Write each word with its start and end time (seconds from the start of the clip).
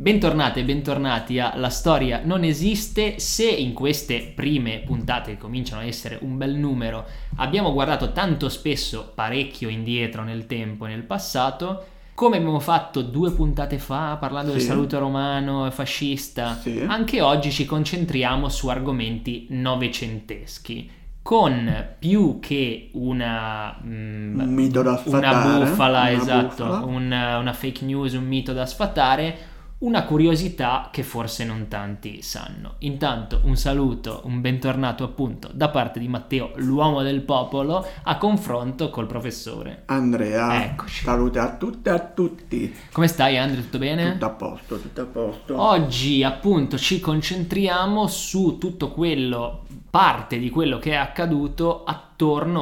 Bentornate 0.00 0.60
e 0.60 0.64
bentornati 0.64 1.38
a 1.40 1.52
La 1.56 1.68
storia 1.68 2.22
non 2.24 2.42
esiste. 2.42 3.18
Se 3.18 3.46
in 3.46 3.74
queste 3.74 4.32
prime 4.34 4.78
puntate, 4.78 5.32
che 5.32 5.36
cominciano 5.36 5.82
a 5.82 5.84
essere 5.84 6.18
un 6.22 6.38
bel 6.38 6.54
numero, 6.54 7.04
abbiamo 7.36 7.70
guardato 7.74 8.10
tanto 8.12 8.48
spesso 8.48 9.12
parecchio 9.14 9.68
indietro 9.68 10.22
nel 10.22 10.46
tempo 10.46 10.86
e 10.86 10.88
nel 10.88 11.02
passato, 11.02 11.84
come 12.14 12.38
abbiamo 12.38 12.60
fatto 12.60 13.02
due 13.02 13.30
puntate 13.32 13.76
fa 13.78 14.16
parlando 14.18 14.52
del 14.52 14.62
Sì. 14.62 14.68
saluto 14.68 14.98
romano 14.98 15.66
e 15.66 15.70
fascista, 15.70 16.56
Sì. 16.58 16.82
anche 16.86 17.20
oggi 17.20 17.52
ci 17.52 17.66
concentriamo 17.66 18.48
su 18.48 18.68
argomenti 18.68 19.48
novecenteschi. 19.50 20.92
Con 21.22 21.88
più 21.98 22.38
che 22.40 22.88
una, 22.94 23.76
mm, 23.84 24.40
Un 24.40 24.54
mito 24.54 24.80
da 24.80 24.92
una 24.92 24.98
sfatare, 24.98 25.64
bufala, 25.66 26.00
una 26.00 26.10
esatto, 26.12 26.64
bufala. 26.64 26.84
una, 26.86 27.36
una 27.36 27.52
fake 27.52 27.84
news, 27.84 28.14
un 28.14 28.24
mito 28.24 28.54
da 28.54 28.64
sfatare, 28.64 29.49
una 29.80 30.04
curiosità 30.04 30.88
che 30.92 31.02
forse 31.02 31.44
non 31.44 31.66
tanti 31.68 32.20
sanno. 32.20 32.74
Intanto 32.80 33.40
un 33.44 33.56
saluto, 33.56 34.20
un 34.24 34.40
bentornato 34.42 35.04
appunto 35.04 35.48
da 35.52 35.70
parte 35.70 35.98
di 35.98 36.06
Matteo, 36.08 36.52
l'uomo 36.56 37.02
del 37.02 37.22
popolo, 37.22 37.86
a 38.02 38.18
confronto 38.18 38.90
col 38.90 39.06
professore. 39.06 39.84
Andrea, 39.86 40.64
Eccoci. 40.64 41.04
salute 41.04 41.38
a 41.38 41.56
tutte 41.56 41.88
e 41.90 41.92
a 41.94 41.98
tutti. 41.98 42.74
Come 42.92 43.08
stai 43.08 43.38
Andrea? 43.38 43.62
Tutto 43.62 43.78
bene? 43.78 44.12
Tutto 44.12 44.24
a 44.26 44.30
posto, 44.30 44.80
tutto 44.80 45.00
a 45.00 45.06
posto. 45.06 45.60
Oggi 45.60 46.22
appunto 46.22 46.76
ci 46.76 47.00
concentriamo 47.00 48.06
su 48.06 48.58
tutto 48.58 48.90
quello, 48.90 49.64
parte 49.88 50.38
di 50.38 50.50
quello 50.50 50.78
che 50.78 50.90
è 50.90 50.96
accaduto 50.96 51.84
attorno 51.84 52.08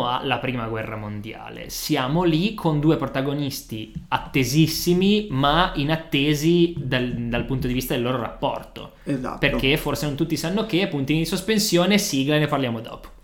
alla 0.07 0.39
prima 0.39 0.67
guerra 0.67 0.97
mondiale. 0.97 1.71
Siamo 1.71 2.23
lì 2.23 2.55
con 2.55 2.81
due 2.81 2.97
protagonisti 2.97 3.93
attesissimi 4.09 5.29
ma 5.31 5.73
inattesi 5.75 6.75
dal, 6.77 7.13
dal 7.13 7.45
punto 7.45 7.67
di 7.67 7.73
vista 7.73 7.95
del 7.95 8.03
loro 8.03 8.19
rapporto. 8.19 8.93
esatto. 9.05 9.39
Perché 9.39 9.77
forse 9.77 10.07
non 10.07 10.15
tutti 10.15 10.37
sanno 10.37 10.67
che, 10.67 10.87
puntini 10.89 11.21
di 11.21 11.25
sospensione, 11.25 11.99
sigla 11.99 12.37
e 12.37 12.39
ne 12.39 12.47
parliamo 12.47 12.81
dopo. 12.81 13.17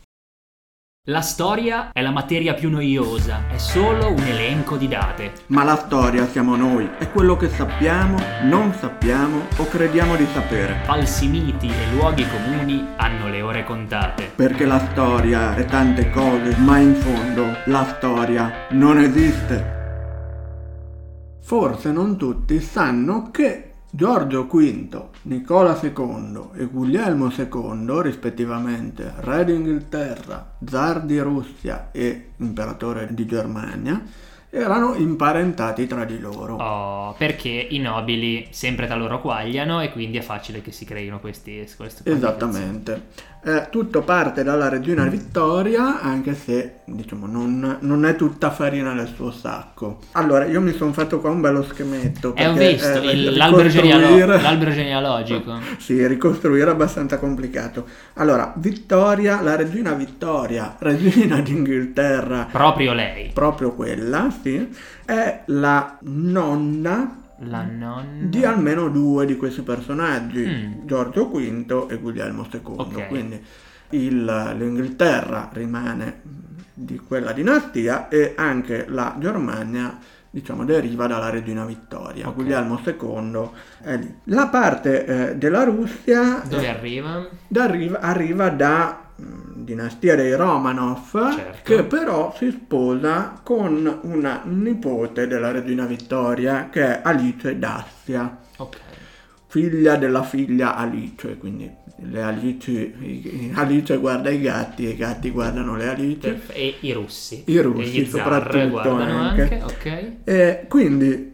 La 1.08 1.20
storia 1.20 1.92
è 1.92 2.00
la 2.00 2.12
materia 2.12 2.54
più 2.54 2.70
noiosa, 2.70 3.42
è 3.50 3.58
solo 3.58 4.10
un 4.10 4.20
elenco 4.20 4.78
di 4.78 4.88
date. 4.88 5.32
Ma 5.48 5.62
la 5.62 5.76
storia 5.76 6.26
siamo 6.26 6.56
noi, 6.56 6.88
è 6.98 7.10
quello 7.10 7.36
che 7.36 7.50
sappiamo, 7.50 8.16
non 8.44 8.72
sappiamo 8.72 9.42
o 9.58 9.68
crediamo 9.68 10.16
di 10.16 10.24
sapere. 10.32 10.80
Falsi 10.84 11.28
miti 11.28 11.68
e 11.68 11.92
luoghi 11.92 12.26
comuni 12.26 12.82
hanno 12.96 13.28
le 13.28 13.42
ore 13.42 13.64
contate. 13.64 14.32
Perché 14.34 14.64
la 14.64 14.78
storia 14.78 15.54
è 15.54 15.66
tante 15.66 16.08
cose, 16.08 16.56
ma 16.56 16.78
in 16.78 16.94
fondo 16.94 17.54
la 17.66 17.84
storia 17.84 18.66
non 18.70 18.98
esiste. 18.98 19.72
Forse 21.42 21.92
non 21.92 22.16
tutti 22.16 22.58
sanno 22.62 23.30
che 23.30 23.73
Giorgio 23.96 24.46
V, 24.46 25.04
Nicola 25.22 25.78
II 25.80 26.48
e 26.56 26.64
Guglielmo 26.64 27.30
II, 27.30 28.02
rispettivamente 28.02 29.12
re 29.18 29.44
d'Inghilterra, 29.44 30.56
zar 30.66 31.02
di 31.02 31.16
Russia 31.20 31.90
e 31.92 32.30
imperatore 32.38 33.06
di 33.12 33.24
Germania, 33.24 34.02
erano 34.50 34.94
imparentati 34.94 35.86
tra 35.86 36.04
di 36.04 36.18
loro. 36.18 36.56
Oh, 36.56 37.14
perché 37.16 37.50
i 37.50 37.78
nobili 37.78 38.48
sempre 38.50 38.88
tra 38.88 38.96
loro 38.96 39.20
quagliano 39.20 39.80
e 39.80 39.92
quindi 39.92 40.18
è 40.18 40.22
facile 40.22 40.60
che 40.60 40.72
si 40.72 40.84
creino 40.84 41.20
questi, 41.20 41.64
queste 41.76 42.10
Esattamente. 42.10 43.10
Eh, 43.46 43.66
tutto 43.70 44.00
parte 44.00 44.42
dalla 44.42 44.70
regina 44.70 45.04
Vittoria, 45.04 46.00
anche 46.00 46.34
se 46.34 46.76
diciamo 46.86 47.26
non, 47.26 47.76
non 47.80 48.06
è 48.06 48.16
tutta 48.16 48.50
farina 48.50 48.94
nel 48.94 49.12
suo 49.14 49.30
sacco. 49.30 49.98
Allora, 50.12 50.46
io 50.46 50.62
mi 50.62 50.72
sono 50.72 50.94
fatto 50.94 51.20
qua 51.20 51.28
un 51.28 51.42
bello 51.42 51.62
schemetto. 51.62 52.34
E 52.34 52.46
ho 52.48 52.54
perché, 52.54 52.72
visto 52.72 53.02
eh, 53.02 53.12
il- 53.12 53.36
l'albero, 53.36 53.68
genealo- 53.68 54.26
l'albero 54.40 54.70
genealogico. 54.70 55.58
Sì, 55.78 56.06
ricostruire 56.06 56.70
è 56.70 56.72
abbastanza 56.72 57.18
complicato. 57.18 57.86
Allora, 58.14 58.50
Vittoria, 58.56 59.42
la 59.42 59.56
regina 59.56 59.92
Vittoria, 59.92 60.76
regina 60.78 61.40
d'Inghilterra, 61.40 62.48
Proprio 62.50 62.94
lei. 62.94 63.30
proprio 63.34 63.72
quella, 63.72 64.32
sì, 64.42 64.68
è 65.04 65.42
la 65.46 65.98
nonna 66.00 67.18
La 67.40 67.62
nonna. 67.64 68.04
di 68.26 68.44
almeno 68.44 68.88
due 68.88 69.26
di 69.26 69.36
questi 69.36 69.62
personaggi, 69.62 70.44
Mm. 70.46 70.86
Giorgio 70.86 71.28
V 71.28 71.86
e 71.90 71.96
Guglielmo 71.98 72.46
II. 72.52 72.60
Ok. 72.76 73.08
Quindi 73.08 73.42
il- 73.90 74.54
l'Inghilterra 74.56 75.48
rimane 75.52 76.20
di 76.72 76.98
quella 76.98 77.32
dinastia 77.32 78.08
e 78.08 78.34
anche 78.36 78.86
la 78.88 79.16
Germania 79.18 79.96
diciamo 80.30 80.64
deriva 80.64 81.06
dalla 81.06 81.30
regina 81.30 81.64
Vittoria. 81.64 82.26
Ok. 82.28 82.34
Guglielmo 82.34 82.80
II 82.84 83.50
è 83.82 83.96
lì. 83.96 84.12
La 84.24 84.48
parte 84.48 85.04
eh, 85.30 85.36
della 85.36 85.62
Russia 85.62 86.42
Dove 86.48 86.64
eh, 86.64 86.68
arriva? 86.68 87.28
arriva, 87.56 88.00
arriva 88.00 88.48
da 88.48 88.98
mm, 89.00 89.03
dinastia 89.16 90.16
dei 90.16 90.34
Romanov 90.34 91.34
Certo. 91.34 91.58
che 91.62 91.84
però 91.84 92.34
si 92.36 92.50
sposa 92.50 93.40
con 93.42 94.00
una 94.02 94.42
nipote 94.44 95.26
della 95.28 95.52
regina 95.52 95.84
Vittoria 95.86 96.68
che 96.70 96.82
è 96.82 97.00
Alice 97.04 97.56
d'Assia 97.58 98.38
Ok. 98.56 98.76
figlia 99.46 99.94
della 99.96 100.22
figlia 100.24 100.74
Alice 100.74 101.36
quindi 101.38 101.70
le 101.96 102.22
Alice, 102.22 102.92
Alice 103.54 103.96
guarda 103.98 104.28
i 104.30 104.40
gatti 104.40 104.84
e 104.84 104.90
i 104.90 104.96
gatti 104.96 105.30
guardano 105.30 105.76
le 105.76 105.88
Alice 105.88 106.40
e 106.48 106.74
i 106.80 106.92
russi. 106.92 107.44
I 107.46 107.60
russi 107.60 108.04
soprattutto 108.06 108.90
anche. 108.90 109.42
anche. 109.42 109.62
Ok. 109.62 110.12
e 110.24 110.64
quindi 110.68 111.33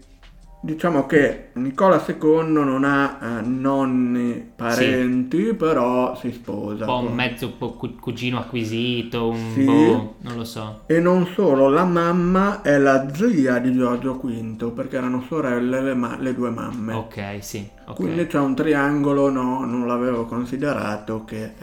diciamo 0.62 1.06
che 1.06 1.48
Nicola 1.54 2.04
II 2.06 2.52
non 2.52 2.84
ha 2.84 3.18
eh, 3.38 3.40
nonni 3.42 4.52
parenti 4.54 5.54
però 5.54 6.14
si 6.16 6.30
sposa 6.32 6.84
Un 6.84 6.86
po' 6.86 7.08
un 7.08 7.14
mezzo 7.14 7.52
po' 7.52 7.72
cu- 7.74 7.98
cugino 7.98 8.38
acquisito, 8.38 9.28
un 9.28 9.52
Sì. 9.52 9.64
boh, 9.64 10.14
non 10.20 10.36
lo 10.36 10.44
so. 10.44 10.82
E 10.86 11.00
non 11.00 11.26
solo, 11.34 11.68
la 11.68 11.84
mamma 11.84 12.62
è 12.62 12.78
la 12.78 13.08
zia 13.14 13.58
di 13.58 13.72
Giorgio 13.72 14.14
V, 14.22 14.72
perché 14.72 14.96
erano 14.96 15.24
sorelle 15.26 15.80
le, 15.80 15.94
ma- 15.94 16.16
le 16.18 16.34
due 16.34 16.50
mamme. 16.50 16.92
Ok, 16.94 17.38
sì. 17.40 17.68
Ok. 17.90 17.96
Quindi 17.96 18.26
c'è 18.26 18.38
un 18.38 18.54
triangolo, 18.54 19.30
no, 19.30 19.64
non 19.64 19.86
l'avevo 19.86 20.24
considerato, 20.26 21.24
che 21.24 21.42
eh, 21.44 21.54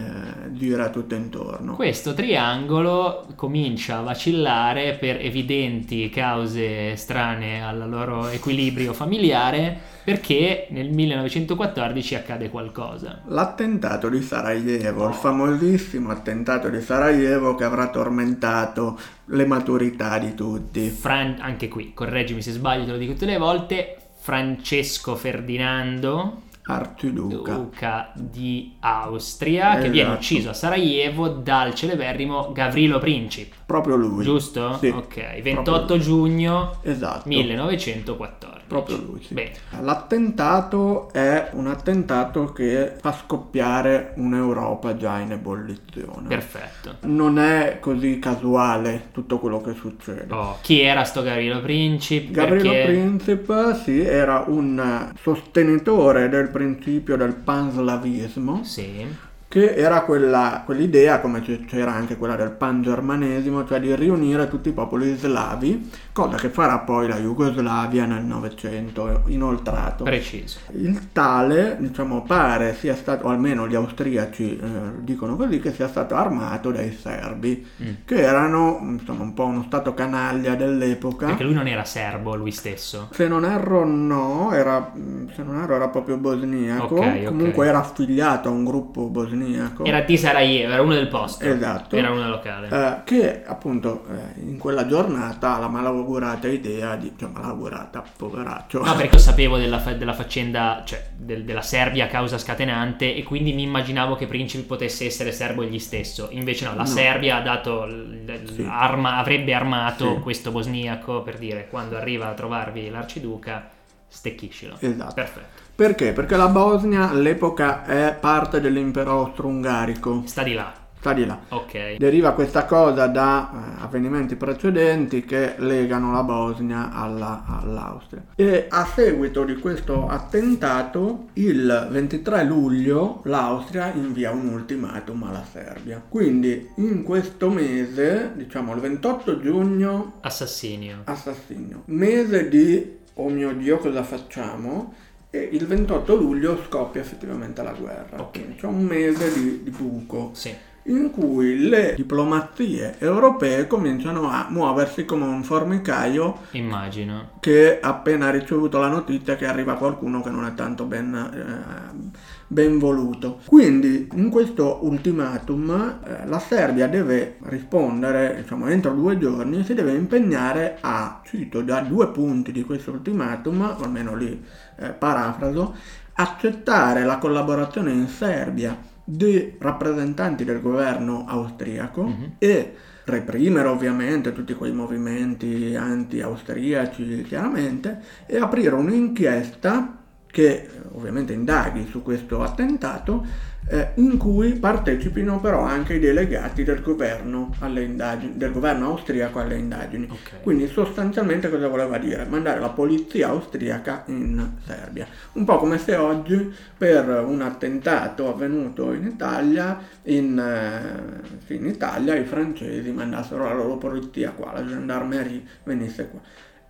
gira 0.50 0.88
tutto 0.90 1.14
intorno. 1.14 1.74
Questo 1.74 2.14
triangolo 2.14 3.26
comincia 3.34 3.98
a 3.98 4.02
vacillare 4.02 4.94
per 4.94 5.16
evidenti 5.20 6.08
cause 6.10 6.96
strane 6.96 7.62
al 7.64 7.88
loro 7.88 8.28
equilibrio 8.28 8.92
familiare 8.92 9.96
perché 10.04 10.68
nel 10.70 10.90
1914 10.90 12.14
accade 12.14 12.48
qualcosa. 12.48 13.20
L'attentato 13.26 14.08
di 14.08 14.22
Sarajevo, 14.22 15.04
Oh. 15.04 15.08
il 15.08 15.14
famosissimo 15.14 16.10
attentato 16.10 16.68
di 16.70 16.80
Sarajevo 16.80 17.54
che 17.54 17.64
avrà 17.64 17.88
tormentato 17.90 18.98
le 19.26 19.44
maturità 19.46 20.18
di 20.18 20.34
tutti. 20.34 20.88
Fran- 20.88 21.36
anche 21.40 21.68
qui, 21.68 21.92
correggimi 21.92 22.40
se 22.40 22.52
sbaglio, 22.52 22.86
te 22.86 22.92
lo 22.92 22.96
dico 22.96 23.12
tutte 23.12 23.26
le 23.26 23.36
volte, 23.36 23.96
Francesco 24.28 25.16
Ferdinando, 25.16 26.42
Arciduca. 26.70 27.52
duca 27.54 28.12
di 28.14 28.76
Austria, 28.80 29.70
che 29.72 29.76
Esatto. 29.78 29.90
viene 29.90 30.12
ucciso 30.12 30.50
a 30.50 30.52
Sarajevo 30.52 31.28
dal 31.28 31.74
celeberrimo 31.74 32.52
Gavrilo 32.52 32.98
Princip, 32.98 33.52
Proprio 33.66 33.96
lui. 33.96 34.22
giusto? 34.22 34.76
Sì. 34.78 34.88
Ok, 34.88 35.40
28 35.42 35.70
Proprio 35.72 35.98
giugno 35.98 36.78
Esatto. 36.82 37.28
1914. 37.28 38.56
Proprio 38.68 38.96
lui, 38.98 39.22
sì. 39.22 39.32
Bene. 39.32 39.52
L'attentato 39.80 41.10
è 41.12 41.48
un 41.52 41.68
attentato 41.68 42.52
che 42.52 42.92
fa 43.00 43.12
scoppiare 43.12 44.12
un'Europa 44.16 44.94
già 44.94 45.18
in 45.20 45.32
ebollizione. 45.32 46.28
Perfetto. 46.28 46.96
Non 47.06 47.38
è 47.38 47.78
così 47.80 48.18
casuale 48.18 49.08
tutto 49.12 49.38
quello 49.38 49.62
che 49.62 49.72
succede. 49.72 50.26
Oh, 50.34 50.58
chi 50.60 50.82
era 50.82 51.04
sto 51.04 51.22
Gavrilo 51.22 51.62
Princip? 51.62 52.30
Gabriele 52.30 52.68
Perché- 52.68 52.84
Princip 52.92 53.72
sì, 53.82 54.00
era 54.00 54.44
un 54.46 55.12
sostenitore 55.18 56.28
del 56.28 56.48
principio 56.58 57.16
del 57.16 57.34
panslavismo, 57.34 58.64
Sì. 58.64 59.06
Che 59.48 59.74
era 59.74 60.02
quella, 60.02 60.60
quell'idea, 60.66 61.20
come 61.20 61.40
c'era 61.40 61.94
anche 61.94 62.18
quella 62.18 62.36
del 62.36 62.50
pangermanesimo, 62.50 63.66
cioè 63.66 63.80
di 63.80 63.94
riunire 63.96 64.46
tutti 64.46 64.68
i 64.68 64.72
popoli 64.72 65.16
slavi, 65.16 65.90
cosa 66.12 66.36
che 66.36 66.50
farà 66.50 66.80
poi 66.80 67.08
la 67.08 67.16
Jugoslavia 67.16 68.04
nel 68.04 68.24
Novecento 68.24 69.22
inoltrato. 69.28 70.04
Preciso. 70.04 70.58
Il 70.72 71.12
tale, 71.12 71.76
diciamo, 71.80 72.22
pare 72.24 72.74
sia 72.74 72.94
stato, 72.94 73.26
o 73.26 73.30
almeno 73.30 73.66
gli 73.66 73.74
austriaci 73.74 74.58
eh, 74.58 74.68
dicono 75.00 75.34
così, 75.36 75.60
che 75.60 75.72
sia 75.72 75.88
stato 75.88 76.14
armato 76.14 76.70
dai 76.70 76.92
serbi, 76.92 77.66
Mm. 77.82 77.86
che 78.04 78.20
erano 78.20 78.78
insomma 78.82 79.22
un 79.22 79.32
po' 79.32 79.44
uno 79.46 79.62
stato 79.62 79.94
canaglia 79.94 80.54
dell'epoca. 80.56 81.26
Perché 81.26 81.44
lui 81.44 81.54
non 81.54 81.66
era 81.68 81.84
serbo, 81.84 82.34
lui 82.34 82.50
stesso. 82.50 83.08
Se 83.12 83.26
non 83.28 83.44
erro 83.46 83.84
no, 83.86 84.50
era, 84.52 84.92
se 85.34 85.42
non 85.42 85.60
erro 85.62 85.74
era 85.76 85.88
proprio 85.88 86.16
bosniaco, 86.18 86.96
Ok, 86.96 87.00
ok. 87.06 87.24
comunque 87.24 87.66
era 87.66 87.78
affiliato 87.78 88.48
a 88.48 88.52
un 88.52 88.64
gruppo 88.64 89.04
bosniaco 89.06 89.36
bosniaco. 89.38 89.84
Era 89.84 90.00
di 90.00 90.16
Sarajevo, 90.16 90.72
era 90.72 90.82
uno 90.82 90.94
del 90.94 91.08
posto. 91.08 91.44
Esatto. 91.44 91.96
Era 91.96 92.10
uno 92.10 92.28
locale. 92.28 92.68
eh, 92.68 93.02
che 93.04 93.44
appunto 93.44 94.04
eh, 94.10 94.40
in 94.40 94.58
quella 94.58 94.86
giornata 94.86 95.54
ha 95.56 95.58
la 95.58 95.68
malaugurata 95.68 96.48
idea 96.48 96.96
di, 96.96 97.12
cioè 97.18 97.28
malaugurata, 97.30 98.02
poveraccio. 98.16 98.82
No, 98.84 98.94
perché 98.96 99.14
io 99.16 99.20
sapevo 99.20 99.58
della, 99.58 99.78
fa- 99.78 99.94
della 99.94 100.12
faccenda, 100.12 100.82
cioè 100.84 101.06
del- 101.16 101.44
della 101.44 101.62
Serbia 101.62 102.06
causa 102.06 102.38
scatenante 102.38 103.14
e 103.14 103.22
quindi 103.22 103.52
mi 103.52 103.62
immaginavo 103.62 104.14
che 104.16 104.26
Principi 104.26 104.64
potesse 104.64 105.06
essere 105.06 105.32
serbo 105.32 105.62
egli 105.62 105.78
stesso. 105.78 106.28
Invece 106.32 106.64
no, 106.66 106.72
la 106.74 106.82
No. 106.82 106.86
Serbia 106.86 107.36
ha 107.36 107.40
dato, 107.42 107.84
l- 107.86 108.40
Sì. 108.54 108.66
arma- 108.68 109.16
avrebbe 109.18 109.54
armato 109.54 110.14
Sì. 110.16 110.20
questo 110.20 110.50
bosniaco 110.50 111.22
per 111.22 111.38
dire 111.38 111.66
quando 111.68 111.96
arriva 111.96 112.28
a 112.28 112.34
trovarvi 112.34 112.90
l'arciduca, 112.90 113.68
stecchiscilo. 114.06 114.76
Esatto. 114.80 115.14
Perfetto. 115.14 115.66
Perché? 115.78 116.12
Perché 116.12 116.34
la 116.36 116.48
Bosnia 116.48 117.08
all'epoca 117.10 117.84
è 117.84 118.16
parte 118.18 118.60
dell'impero 118.60 119.12
austro-ungarico, 119.12 120.24
Sta 120.26 120.42
di 120.42 120.52
là. 120.54 120.72
sta 120.98 121.12
di 121.12 121.24
là. 121.24 121.38
Ok. 121.50 121.98
Deriva 121.98 122.32
questa 122.32 122.64
cosa 122.64 123.06
da 123.06 123.76
eh, 123.78 123.82
avvenimenti 123.84 124.34
precedenti 124.34 125.24
che 125.24 125.54
legano 125.58 126.10
la 126.10 126.24
Bosnia 126.24 126.90
alla- 126.92 127.44
all'Austria. 127.46 128.24
E 128.34 128.66
a 128.68 128.84
seguito 128.92 129.44
di 129.44 129.54
questo 129.58 130.08
attentato, 130.08 131.26
il 131.34 131.86
23 131.92 132.42
luglio, 132.42 133.20
l'Austria 133.26 133.92
invia 133.94 134.32
un 134.32 134.48
ultimatum 134.48 135.22
alla 135.22 135.44
Serbia. 135.48 136.02
Quindi 136.08 136.70
in 136.78 137.04
questo 137.04 137.50
mese, 137.50 138.32
diciamo 138.34 138.74
il 138.74 138.80
28 138.80 139.38
giugno, 139.38 140.14
Assassinio. 140.22 141.02
assassinio. 141.04 141.82
Mese 141.84 142.48
di 142.48 142.96
oh 143.14 143.28
mio 143.28 143.52
dio 143.52 143.78
cosa 143.78 144.02
facciamo? 144.02 144.94
E 145.30 145.48
il 145.52 145.66
28 145.66 146.14
luglio 146.16 146.58
scoppia 146.66 147.00
effettivamente 147.02 147.62
la 147.62 147.72
guerra. 147.72 148.20
Ok. 148.20 148.30
Quindi 148.32 148.54
C'è 148.56 148.66
un 148.66 148.82
mese 148.84 149.32
di, 149.32 149.62
di 149.62 149.70
buco 149.70 150.30
Sì. 150.32 150.54
in 150.84 151.10
cui 151.10 151.68
le 151.68 151.92
diplomazie 151.94 152.96
europee 152.98 153.66
cominciano 153.66 154.30
a 154.30 154.46
muoversi 154.48 155.04
come 155.04 155.26
un 155.26 155.42
formicaio 155.44 156.38
Immagino. 156.52 157.32
che 157.40 157.78
appena 157.78 158.28
ha 158.28 158.30
ricevuto 158.30 158.78
la 158.78 158.88
notizia 158.88 159.36
che 159.36 159.44
arriva 159.44 159.74
qualcuno 159.74 160.22
che 160.22 160.30
non 160.30 160.46
è 160.46 160.54
tanto 160.54 160.84
ben, 160.84 161.14
eh, 161.14 162.10
ben 162.48 162.78
voluto. 162.78 163.40
Quindi 163.46 164.08
in 164.14 164.30
questo 164.30 164.80
ultimatum 164.82 166.00
eh, 166.04 166.26
la 166.26 166.38
Serbia 166.38 166.88
deve 166.88 167.36
rispondere, 167.42 168.38
diciamo 168.40 168.66
entro 168.68 168.92
due 168.94 169.18
giorni, 169.18 169.62
si 169.64 169.74
deve 169.74 169.92
impegnare 169.92 170.78
a, 170.80 171.20
cito 171.24 171.60
da 171.62 171.80
due 171.80 172.08
punti 172.08 172.50
di 172.50 172.64
questo 172.64 172.90
ultimatum, 172.90 173.76
o 173.78 173.82
almeno 173.84 174.16
lì 174.16 174.42
eh, 174.78 174.88
parafraso, 174.90 175.74
accettare 176.14 177.04
la 177.04 177.18
collaborazione 177.18 177.92
in 177.92 178.08
Serbia 178.08 178.76
di 179.04 179.54
rappresentanti 179.58 180.44
del 180.44 180.60
governo 180.60 181.24
austriaco 181.28 182.02
Mhm. 182.02 182.32
e 182.38 182.74
reprimere 183.04 183.68
ovviamente 183.68 184.32
tutti 184.32 184.52
quei 184.54 184.72
movimenti 184.72 185.74
anti-austriaci 185.74 187.22
chiaramente 187.26 188.00
e 188.26 188.36
aprire 188.38 188.74
un'inchiesta 188.74 189.97
che 190.38 190.68
ovviamente 190.92 191.32
indaghi 191.32 191.88
su 191.90 192.00
questo 192.00 192.44
attentato 192.44 193.26
eh, 193.66 193.88
in 193.94 194.16
cui 194.18 194.52
partecipino 194.52 195.40
però 195.40 195.62
anche 195.62 195.94
i 195.94 195.98
delegati 195.98 196.62
del 196.62 196.80
governo, 196.80 197.56
alle 197.58 197.82
indagini, 197.82 198.36
del 198.36 198.52
governo 198.52 198.86
austriaco 198.86 199.40
alle 199.40 199.56
indagini. 199.56 200.06
Ok. 200.08 200.42
Quindi 200.42 200.68
sostanzialmente 200.68 201.50
cosa 201.50 201.66
voleva 201.66 201.98
dire? 201.98 202.24
Mandare 202.24 202.60
la 202.60 202.68
polizia 202.68 203.30
austriaca 203.30 204.04
in 204.06 204.48
Serbia. 204.64 205.08
Un 205.32 205.44
po' 205.44 205.58
come 205.58 205.76
se 205.76 205.96
oggi 205.96 206.54
per 206.76 207.08
un 207.26 207.42
attentato 207.42 208.32
avvenuto 208.32 208.92
in 208.92 209.08
Italia, 209.08 209.76
in, 210.04 210.38
eh, 210.38 211.38
sì, 211.46 211.56
in 211.56 211.66
Italia 211.66 212.14
i 212.14 212.24
francesi 212.24 212.92
mandassero 212.92 213.42
la 213.42 213.54
loro 213.54 213.76
polizia 213.76 214.30
qua, 214.30 214.52
la 214.52 214.64
gendarmerie 214.64 215.42
venisse 215.64 216.08
qua. 216.08 216.20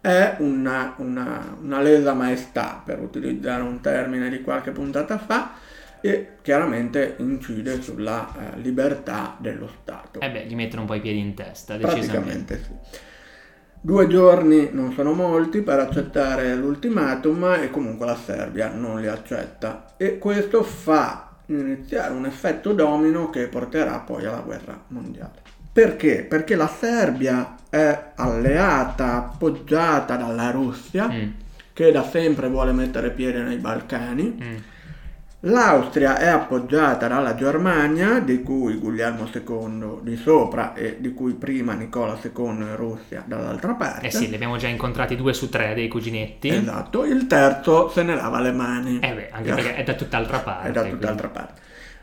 È 0.09 0.37
una, 0.39 0.95
una, 0.97 1.55
una 1.61 1.83
lesa 1.83 2.15
maestà, 2.15 2.81
per 2.83 2.99
utilizzare 2.99 3.63
un 3.63 3.83
termine 3.83 4.31
di 4.31 4.41
qualche 4.41 4.71
puntata 4.71 5.19
fa, 5.19 5.53
e 6.01 6.37
chiaramente 6.41 7.17
incide 7.19 7.83
sulla 7.83 8.27
eh, 8.27 8.59
libertà 8.61 9.37
dello 9.39 9.69
Stato. 9.69 10.21
Eh 10.21 10.31
beh, 10.31 10.47
gli 10.47 10.55
mettono 10.55 10.81
un 10.81 10.87
po' 10.89 10.95
i 10.95 11.03
piedi 11.03 11.19
in 11.19 11.35
testa, 11.35 11.77
decisamente. 11.77 12.55
Praticamente 12.55 12.63
sì. 12.63 12.99
Due 13.83 14.07
giorni 14.07 14.71
non 14.73 14.95
sono 14.95 15.13
molti 15.13 15.61
per 15.61 15.79
accettare 15.79 16.55
l'ultimatum 16.55 17.59
e 17.61 17.71
comunque 17.71 18.07
la 18.07 18.17
Serbia 18.17 18.73
non 18.73 19.03
li 19.03 19.09
accetta 19.09 19.93
e 19.99 20.17
questo 20.17 20.63
fa 20.63 21.37
iniziare 21.47 22.15
un 22.15 22.25
effetto 22.25 22.73
domino 22.73 23.29
che 23.29 23.47
porterà 23.47 23.99
poi 23.99 24.25
alla 24.25 24.41
guerra 24.41 24.85
mondiale. 24.87 25.43
Perché? 25.71 26.25
Perché 26.25 26.57
la 26.57 26.67
Serbia 26.67 27.57
è 27.71 28.13
alleata, 28.17 29.17
appoggiata 29.17 30.17
dalla 30.17 30.51
Russia, 30.51 31.09
Mm, 31.09 31.29
che 31.73 31.93
da 31.93 32.03
sempre 32.03 32.49
vuole 32.49 32.73
mettere 32.73 33.11
piede 33.11 33.41
nei 33.43 33.57
Balcani. 33.59 34.39
mm. 34.43 34.57
L'Austria 35.43 36.19
è 36.19 36.27
appoggiata 36.27 37.07
dalla 37.07 37.37
Germania, 37.37 38.19
di 38.19 38.43
cui 38.43 38.75
Guglielmo 38.75 39.29
II 39.33 39.99
di 40.03 40.17
sopra 40.17 40.75
e 40.75 40.97
di 40.99 41.15
cui 41.15 41.35
prima 41.35 41.75
Nicola 41.75 42.19
II 42.21 42.33
in 42.47 42.75
Russia 42.75 43.23
dall'altra 43.25 43.75
parte. 43.75 44.09
Eh 44.09 44.11
sì, 44.11 44.29
li 44.29 44.35
abbiamo 44.35 44.57
già 44.57 44.67
incontrati 44.67 45.15
due 45.15 45.33
su 45.35 45.49
tre 45.49 45.75
dei 45.75 45.87
cuginetti. 45.87 46.49
Esatto, 46.49 47.05
il 47.05 47.29
terzo 47.29 47.89
se 47.89 48.03
ne 48.03 48.17
lava 48.17 48.41
le 48.41 48.51
mani. 48.51 48.99
Eh 48.99 49.15
beh, 49.15 49.29
anche 49.31 49.55
perché 49.55 49.75
è 49.77 49.85
da 49.85 49.95
tutt'altra 49.95 50.39
parte. 50.41 50.69
È 50.69 50.73
da 50.73 50.81
quindi- 50.81 50.99
tutt'altra 50.99 51.29
parte. 51.29 51.61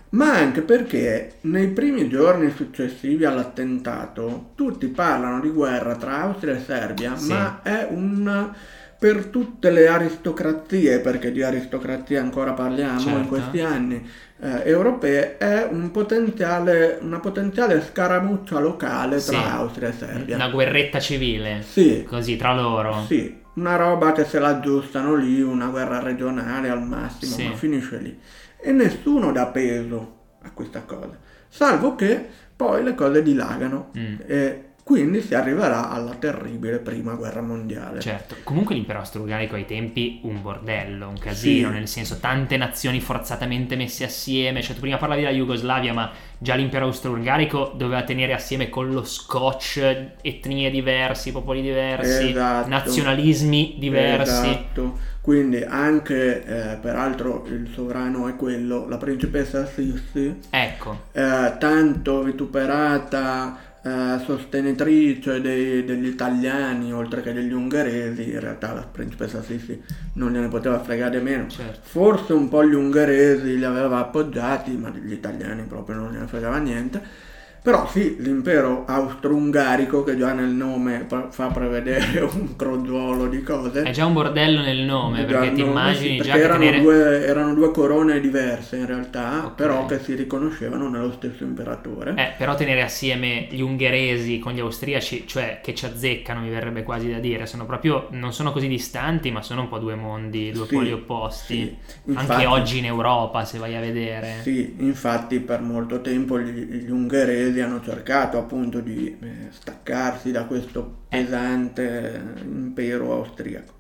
Ma 0.10 0.31
anche 0.34 0.62
perché 0.62 1.34
nei 1.42 1.68
primi 1.68 2.07
giorni 2.07 2.50
successivi 2.52 3.25
all'attentato 3.25 4.52
tutti 4.56 4.88
parlano 4.88 5.40
di 5.42 5.50
guerra 5.50 5.96
tra 5.96 6.22
Austria 6.22 6.56
e 6.56 6.60
Serbia, 6.62 7.16
Sì. 7.18 7.30
ma 7.31 7.60
è 7.62 7.88
un 7.90 8.54
per 8.98 9.25
tutte 9.25 9.72
le 9.72 9.88
aristocrazie, 9.88 11.00
perché 11.00 11.31
di 11.31 11.44
aristocrazia 11.44 12.22
ancora 12.22 12.54
parliamo 12.54 13.00
in 13.00 13.06
Certo. 13.07 13.28
questi 13.28 13.60
anni 13.60 14.10
eh, 14.42 14.62
europee, 14.63 15.38
è 15.38 15.68
un 15.69 15.92
potenziale, 15.92 16.98
una 17.02 17.19
potenziale 17.19 17.81
scaramuccia 17.81 18.60
locale 18.60 19.18
tra 19.18 19.38
Sì. 19.38 19.48
Austria 19.50 19.90
e 19.90 19.94
Serbia. 19.94 20.36
Una 20.36 20.50
guerretta 20.50 21.00
civile. 21.00 21.62
Sì, 21.68 22.06
Così, 22.07 22.36
tra 22.38 22.54
loro. 22.56 23.04
sì, 23.06 23.42
una 23.56 23.75
roba 23.75 24.13
che 24.13 24.24
se 24.24 24.40
la 24.40 24.48
aggiustano 24.50 25.13
lì, 25.16 25.42
una 25.42 25.68
guerra 25.68 26.00
regionale 26.00 26.69
al 26.69 26.81
massimo, 26.81 27.36
Sì. 27.36 27.48
ma 27.50 27.54
finisce 27.56 27.98
lì. 27.98 28.18
E 28.67 28.71
nessuno 28.71 29.31
dà 29.31 29.45
peso 29.47 30.13
a 30.41 30.50
questa 30.51 30.81
cosa, 30.81 31.17
salvo 31.50 31.94
che 31.95 32.25
poi 32.56 32.83
le 32.83 32.95
cose 32.95 33.21
dilagano 33.21 33.91
Mm. 33.97 34.15
e 34.25 34.63
quindi 34.85 35.19
si 35.23 35.33
arriverà 35.33 35.89
alla 35.89 36.13
terribile 36.13 36.77
prima 36.77 37.15
guerra 37.15 37.41
mondiale. 37.41 37.99
Certo, 38.01 38.35
comunque 38.43 38.75
l'impero 38.75 38.99
austro-ungarico 38.99 39.55
ai 39.55 39.65
tempi 39.65 40.19
un 40.25 40.43
bordello, 40.43 41.07
un 41.09 41.17
casino, 41.17 41.69
Sì. 41.69 41.73
nel 41.73 41.87
senso 41.87 42.19
tante 42.19 42.55
nazioni 42.55 42.99
forzatamente 43.01 43.75
messe 43.75 44.03
assieme, 44.03 44.61
cioè 44.61 44.75
tu 44.75 44.81
prima 44.81 44.97
parlavi 44.97 45.21
della 45.23 45.33
Jugoslavia, 45.33 45.92
ma 45.92 46.11
già 46.37 46.54
l'impero 46.54 46.85
austro-ungarico 46.85 47.73
doveva 47.75 48.04
tenere 48.04 48.33
assieme 48.33 48.69
con 48.69 48.92
lo 48.92 49.04
scotch 49.04 50.11
etnie 50.21 50.69
diversi, 50.69 51.31
popoli 51.31 51.63
diversi, 51.63 52.30
Esatto. 52.30 52.69
nazionalismi 52.69 53.77
diversi. 53.80 54.31
Esatto. 54.49 55.13
Quindi 55.19 55.63
anche, 55.63 56.44
eh, 56.45 56.75
peraltro 56.75 57.44
il 57.47 57.71
sovrano 57.73 58.27
è 58.27 58.35
quello, 58.35 58.87
la 58.87 58.97
principessa 58.97 59.65
Sissi, 59.65 60.37
Ecco, 60.51 61.06
eh, 61.13 61.54
tanto 61.57 62.21
vituperata 62.21 63.57
eh, 63.85 64.19
sostenitrice 64.25 65.42
dei- 65.42 65.85
degli 65.85 66.07
italiani 66.07 66.92
oltre 66.92 67.21
che 67.21 67.33
degli 67.33 67.54
ungheresi, 67.54 68.31
in 68.31 68.39
realtà 68.39 68.73
la 68.73 68.81
principessa 68.92 69.44
Sissi 69.44 69.80
non 70.13 70.31
gliene 70.31 70.47
poteva 70.47 70.80
fregare 70.80 71.19
meno. 71.21 71.47
certo. 71.47 71.81
Forse 71.83 72.33
un 72.33 72.49
po' 72.49 72.65
gli 72.65 72.73
ungheresi 72.73 73.57
li 73.57 73.63
aveva 73.63 73.99
appoggiati, 73.99 74.71
ma 74.71 74.89
gli 74.89 75.11
italiani 75.13 75.63
proprio 75.63 75.97
non 75.97 76.11
gliene 76.11 76.27
fregava 76.27 76.57
niente. 76.57 77.23
Però 77.66 77.88
sì, 77.88 78.18
l'impero 78.19 78.86
austro-ungarico, 78.86 80.04
che 80.04 80.16
già 80.16 80.34
nel 80.34 80.50
nome 80.50 81.07
fa 81.31 81.48
prevedere 81.48 82.19
un 82.31 82.56
crogiolo 82.56 83.26
di 83.26 83.42
cose, 83.42 83.81
È 83.81 83.90
già 83.90 84.06
un 84.06 84.14
bordello 84.14 84.62
nel 84.62 84.81
nome, 84.81 85.26
Già 85.26 85.40
perché 85.40 85.52
ti 85.54 85.62
immagini 85.62 86.18
sì, 86.19 86.24
già 86.28 86.34
perché 86.34 86.38
che 86.38 86.44
erano, 86.44 86.60
tenere... 86.60 86.81
due, 86.84 87.26
erano 87.26 87.54
due 87.56 87.72
corone 87.72 88.19
diverse 88.19 88.76
in 88.78 88.86
realtà, 88.86 89.45
Ok. 89.45 89.56
però 89.56 89.88
che 89.88 89.98
si 89.98 90.14
riconoscevano 90.14 90.90
nello 90.90 91.12
stesso 91.14 91.44
imperatore. 91.44 92.14
Eh, 92.16 92.34
però 92.38 92.54
tenere 92.54 92.84
assieme 92.84 93.48
gli 93.50 93.62
ungheresi 93.62 94.38
con 94.38 94.54
gli 94.54 94.60
austriaci, 94.60 95.24
cioè 95.26 95.60
che 95.64 95.74
ci 95.74 95.86
azzeccano, 95.86 96.42
mi 96.42 96.52
verrebbe 96.52 96.84
quasi 96.84 97.10
da 97.10 97.18
dire, 97.18 97.48
sono 97.48 97.66
proprio, 97.66 98.10
non 98.12 98.31
sono 98.31 98.52
così 98.52 98.68
distanti, 98.68 99.31
ma 99.31 99.42
sono 99.42 99.62
un 99.62 99.69
po' 99.69 99.80
due 99.80 99.95
mondi, 99.95 100.52
due 100.52 100.68
Sì, 100.68 100.76
poli 100.76 100.92
opposti. 100.92 101.56
sì. 101.56 102.12
Anche 102.14 102.22
Infatti- 102.22 102.45
oggi 102.45 102.78
in 102.78 102.86
Europa, 102.86 103.44
se 103.44 103.57
vai 103.57 103.76
a 103.76 103.80
vedere. 103.80 104.36
Sì, 104.44 104.76
infatti 104.81 105.40
per 105.40 105.62
molto 105.62 106.00
tempo 106.02 106.40
gli, 106.40 106.52
gli 106.52 106.92
ungheresi 106.92 107.54
hanno 107.62 107.81
cercato 107.81 108.38
appunto 108.38 108.80
di 108.80 109.18
eh, 109.19 109.47
staccarsi 109.52 110.31
da 110.31 110.45
questo 110.45 111.04
pesante 111.09 112.21
impero 112.44 113.14
austriaco. 113.14 113.74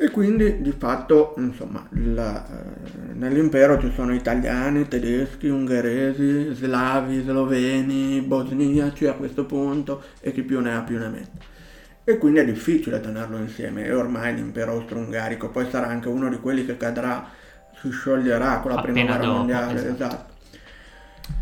E 0.00 0.10
quindi 0.10 0.62
di 0.62 0.72
fatto, 0.72 1.34
insomma, 1.38 1.84
la, 1.90 2.46
eh, 2.46 3.14
nell'impero 3.14 3.80
ci 3.80 3.90
sono 3.94 4.14
italiani, 4.14 4.86
tedeschi, 4.86 5.48
ungheresi, 5.48 6.54
slavi, 6.54 7.22
sloveni, 7.22 8.20
bosniaci 8.22 9.06
a 9.06 9.14
questo 9.14 9.44
punto 9.44 10.02
e 10.20 10.32
chi 10.32 10.42
più 10.42 10.60
ne 10.60 10.74
ha 10.74 10.82
più 10.82 10.98
ne 10.98 11.08
mette. 11.08 11.46
E 12.04 12.16
quindi 12.16 12.38
è 12.38 12.44
difficile 12.44 13.00
tenerlo 13.00 13.38
insieme 13.38 13.84
e 13.84 13.92
ormai 13.92 14.34
l'impero 14.34 14.72
austro-ungarico 14.72 15.50
poi 15.50 15.68
sarà 15.68 15.88
anche 15.88 16.08
uno 16.08 16.28
di 16.28 16.38
quelli 16.38 16.64
che 16.64 16.76
cadrà, 16.76 17.28
si 17.80 17.90
scioglierà 17.90 18.60
con 18.60 18.70
la 18.70 18.78
Appena 18.78 18.92
prima 18.92 19.16
guerra 19.16 19.24
dopo, 19.24 19.36
mondiale. 19.36 19.88
esatto. 19.88 19.88
Esatto. 19.88 20.36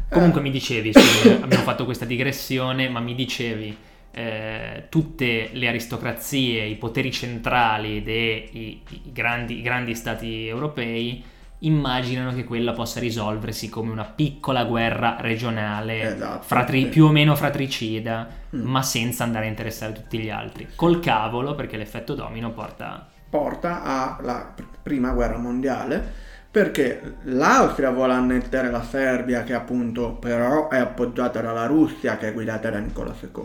Comunque 0.08 0.40
mi 0.40 0.50
dicevi, 0.50 0.92
abbiamo 1.42 1.64
fatto 1.64 1.84
questa 1.84 2.04
digressione, 2.04 2.88
ma 2.88 3.00
mi 3.00 3.14
dicevi 3.14 3.76
eh, 4.12 4.84
tutte 4.88 5.50
le 5.52 5.68
aristocrazie, 5.68 6.64
i 6.64 6.76
poteri 6.76 7.10
centrali 7.12 8.02
dei 8.02 8.82
grandi, 9.04 9.60
grandi 9.62 9.94
stati 9.94 10.46
europei 10.46 11.22
immaginano 11.60 12.34
che 12.34 12.44
quella 12.44 12.72
possa 12.72 13.00
risolversi 13.00 13.68
come 13.68 13.90
una 13.90 14.04
piccola 14.04 14.64
guerra 14.64 15.16
regionale, 15.20 16.02
Esatto, 16.14 16.42
fratri- 16.42 16.82
sì. 16.84 16.88
più 16.88 17.06
o 17.06 17.10
meno 17.10 17.34
fratricida, 17.34 18.28
Mm. 18.54 18.62
ma 18.62 18.82
senza 18.82 19.24
andare 19.24 19.46
a 19.46 19.48
interessare 19.48 19.92
tutti 19.92 20.18
gli 20.18 20.30
altri. 20.30 20.68
Col 20.74 21.00
cavolo, 21.00 21.54
perché 21.54 21.76
l'effetto 21.76 22.14
domino 22.14 22.52
porta... 22.52 23.06
porta 23.28 23.82
alla 23.82 24.52
pr- 24.54 24.66
prima 24.82 25.10
guerra 25.12 25.38
mondiale 25.38 26.24
perché 26.56 27.16
l'Austria 27.24 27.90
vuole 27.90 28.14
annettere 28.14 28.70
la 28.70 28.82
Serbia 28.82 29.42
che 29.42 29.52
appunto 29.52 30.12
però 30.12 30.70
è 30.70 30.78
appoggiata 30.78 31.42
dalla 31.42 31.66
Russia 31.66 32.16
che 32.16 32.28
è 32.28 32.32
guidata 32.32 32.70
da 32.70 32.78
Nicola 32.78 33.14
II 33.20 33.44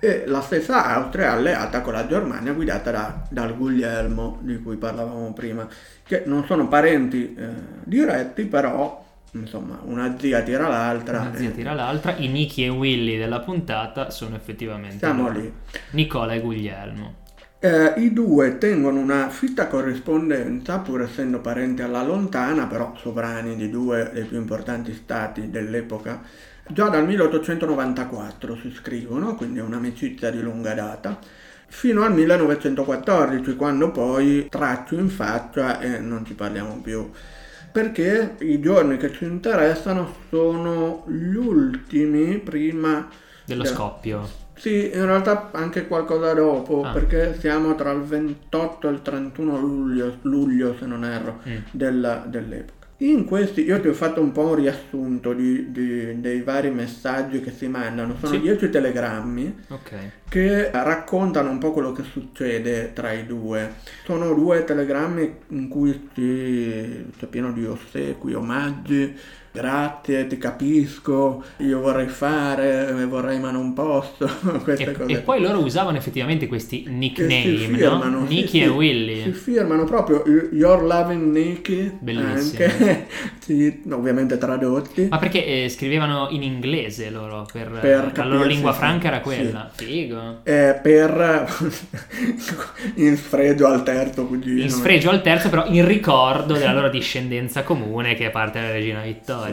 e 0.00 0.24
la 0.26 0.40
stessa 0.40 0.84
Austria 0.96 1.26
è 1.26 1.28
alleata 1.28 1.80
con 1.80 1.92
la 1.92 2.08
Germania 2.08 2.52
guidata 2.54 2.90
da, 2.90 3.22
dal 3.30 3.56
Guglielmo 3.56 4.38
di 4.40 4.60
cui 4.60 4.74
parlavamo 4.74 5.32
prima 5.32 5.68
che 6.02 6.24
non 6.26 6.44
sono 6.44 6.66
parenti 6.66 7.36
eh, 7.36 7.46
diretti 7.84 8.46
però 8.46 9.00
insomma 9.34 9.78
una 9.84 10.16
zia 10.18 10.42
tira 10.42 10.66
l'altra 10.66 11.20
Una 11.20 11.36
zia 11.36 11.50
e 11.50 11.54
tira 11.54 11.72
l'altra, 11.72 12.16
i 12.16 12.26
Nicky 12.26 12.64
e 12.64 12.68
Willy 12.68 13.16
della 13.16 13.38
puntata 13.38 14.10
sono 14.10 14.34
effettivamente 14.34 14.98
siamo 14.98 15.28
lì. 15.28 15.52
Nicola 15.90 16.32
e 16.32 16.40
Guglielmo. 16.40 17.26
Eh, 17.60 17.94
I 17.96 18.12
due 18.12 18.56
tengono 18.58 19.00
una 19.00 19.30
fitta 19.30 19.66
corrispondenza, 19.66 20.78
pur 20.78 21.02
essendo 21.02 21.40
parenti 21.40 21.82
alla 21.82 22.02
lontana, 22.04 22.66
però 22.68 22.94
sovrani 22.96 23.56
di 23.56 23.68
due 23.68 24.10
dei 24.12 24.24
più 24.26 24.36
importanti 24.38 24.94
stati 24.94 25.50
dell'epoca. 25.50 26.22
Già 26.68 26.88
dal 26.88 27.04
1894 27.04 28.56
si 28.56 28.70
scrivono, 28.70 29.34
quindi 29.34 29.58
è 29.58 29.62
un'amicizia 29.62 30.30
di 30.30 30.40
lunga 30.40 30.72
data, 30.74 31.18
fino 31.66 32.02
al 32.02 32.14
1914, 32.14 33.56
quando 33.56 33.90
poi 33.90 34.46
traccio 34.48 34.94
in 34.94 35.08
faccia 35.08 35.80
e 35.80 35.98
non 35.98 36.24
ci 36.24 36.34
parliamo 36.34 36.80
più. 36.80 37.10
Perché 37.72 38.36
i 38.40 38.60
giorni 38.60 38.96
che 38.98 39.12
ci 39.12 39.24
interessano 39.24 40.14
sono 40.30 41.04
gli 41.08 41.34
ultimi 41.34 42.38
prima 42.38 43.08
Dello 43.44 43.64
del- 43.64 43.72
scoppio. 43.74 44.28
Sì, 44.58 44.90
in 44.92 45.04
realtà 45.06 45.50
anche 45.52 45.86
qualcosa 45.86 46.32
dopo, 46.34 46.82
Ah. 46.82 46.92
perché 46.92 47.36
siamo 47.38 47.74
tra 47.74 47.90
il 47.92 48.00
28 48.02 48.88
e 48.88 48.92
il 48.92 49.02
31 49.02 49.58
luglio, 49.58 50.16
luglio 50.22 50.74
se 50.78 50.86
non 50.86 51.04
erro, 51.04 51.40
Mm. 51.48 51.56
della- 51.70 52.24
dell'epoca. 52.26 52.76
In 53.00 53.26
questi, 53.26 53.62
io 53.62 53.80
ti 53.80 53.86
ho 53.86 53.92
fatto 53.92 54.20
un 54.20 54.32
po' 54.32 54.48
un 54.48 54.54
riassunto 54.56 55.32
di- 55.32 55.70
di- 55.70 56.20
dei 56.20 56.42
vari 56.42 56.70
messaggi 56.70 57.40
che 57.40 57.52
si 57.52 57.68
mandano, 57.68 58.16
sono 58.18 58.32
Sì. 58.32 58.40
10 58.40 58.70
telegrammi 58.70 59.54
Ok. 59.68 59.90
che 60.28 60.68
raccontano 60.72 61.48
un 61.48 61.58
po' 61.58 61.70
quello 61.70 61.92
che 61.92 62.02
succede 62.02 62.90
tra 62.94 63.12
i 63.12 63.24
due. 63.24 63.74
Sono 64.04 64.34
due 64.34 64.64
telegrammi 64.64 65.32
in 65.50 65.68
cui 65.68 66.08
ci- 66.12 67.06
c'è 67.16 67.26
pieno 67.26 67.52
di 67.52 67.64
ossequi, 67.64 68.34
omaggi, 68.34 69.14
grazie, 69.60 70.26
ti 70.28 70.38
capisco, 70.38 71.42
io 71.58 71.80
vorrei 71.80 72.06
fare, 72.06 72.92
vorrei 73.06 73.40
ma 73.40 73.50
non 73.50 73.72
posso, 73.72 74.28
queste 74.62 74.90
E, 74.90 74.92
cose. 74.92 75.12
e 75.12 75.18
poi 75.18 75.40
loro 75.40 75.58
usavano 75.60 75.96
effettivamente 75.96 76.46
questi 76.46 76.84
nickname, 76.88 77.56
firmano, 77.56 78.20
no? 78.20 78.26
sì, 78.26 78.34
Nicky 78.34 78.48
sì, 78.48 78.62
e 78.62 78.68
Willy. 78.68 79.22
Si 79.22 79.32
firmano 79.32 79.84
proprio 79.84 80.22
Your 80.52 80.82
Loving 80.82 81.32
Nicky, 81.34 81.90
Bellissimo. 81.98 82.64
anche, 82.64 83.06
sì, 83.40 83.82
ovviamente 83.90 84.38
tradotti. 84.38 85.08
Ma 85.10 85.18
perché 85.18 85.64
eh, 85.64 85.68
scrivevano 85.68 86.28
in 86.30 86.42
inglese 86.42 87.10
loro? 87.10 87.46
Per, 87.50 87.68
Per 87.80 88.12
la 88.14 88.24
loro 88.24 88.44
capirsi, 88.44 88.46
lingua 88.46 88.72
sì, 88.72 88.78
franca 88.78 89.08
era 89.08 89.16
sì. 89.16 89.22
quella. 89.22 89.70
Figo. 89.74 90.40
eh, 90.44 90.78
per 90.82 91.46
in 92.96 93.16
sfregio 93.16 93.66
al 93.66 93.82
terzo 93.82 94.26
cugino. 94.26 94.62
In 94.62 94.70
sfregio 94.70 95.10
al 95.10 95.22
terzo, 95.22 95.48
però 95.48 95.66
in 95.66 95.84
ricordo 95.86 96.54
della 96.54 96.72
loro 96.72 96.88
discendenza 96.88 97.62
comune 97.62 98.14
che 98.14 98.26
è 98.26 98.30
parte 98.30 98.60
della 98.60 98.72
regina 98.72 99.02
Vittoria. 99.02 99.47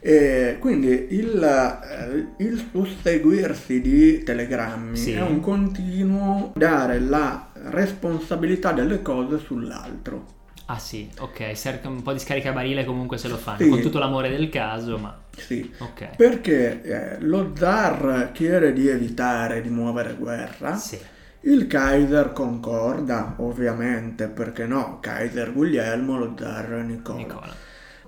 E 0.00 0.56
quindi 0.60 1.08
il, 1.10 1.42
eh, 1.42 2.44
il 2.44 2.68
susseguirsi 2.70 3.80
di 3.80 4.22
telegrammi 4.22 4.96
Sì. 4.96 5.12
è 5.12 5.20
un 5.22 5.40
continuo 5.40 6.52
dare 6.54 7.00
la 7.00 7.50
responsabilità 7.64 8.72
delle 8.72 9.02
cose 9.02 9.38
sull'altro. 9.38 10.36
Ah 10.66 10.78
sì, 10.78 11.08
ok, 11.18 11.52
cerca 11.54 11.88
un 11.88 12.02
po' 12.02 12.12
di 12.12 12.18
scaricabarile 12.18 12.84
comunque 12.84 13.16
se 13.16 13.26
lo 13.28 13.36
fanno, 13.38 13.58
Sì. 13.58 13.68
con 13.70 13.80
tutto 13.80 13.98
l'amore 13.98 14.28
del 14.28 14.50
caso, 14.50 14.98
ma 14.98 15.18
Sì. 15.34 15.68
ok. 15.78 16.16
Perché 16.16 16.82
eh, 16.82 17.20
lo 17.20 17.52
zar 17.56 18.30
chiede 18.32 18.72
di 18.74 18.86
evitare 18.86 19.62
di 19.62 19.70
muovere 19.70 20.14
guerra, 20.14 20.76
Sì. 20.76 20.98
il 21.42 21.66
Kaiser 21.66 22.32
concorda, 22.34 23.34
ovviamente, 23.38 24.28
perché 24.28 24.66
no, 24.66 24.98
Kaiser 25.00 25.52
Guglielmo, 25.54 26.18
lo 26.18 26.34
zar 26.38 26.68
Nicola. 26.86 27.16
Nicola. 27.18 27.54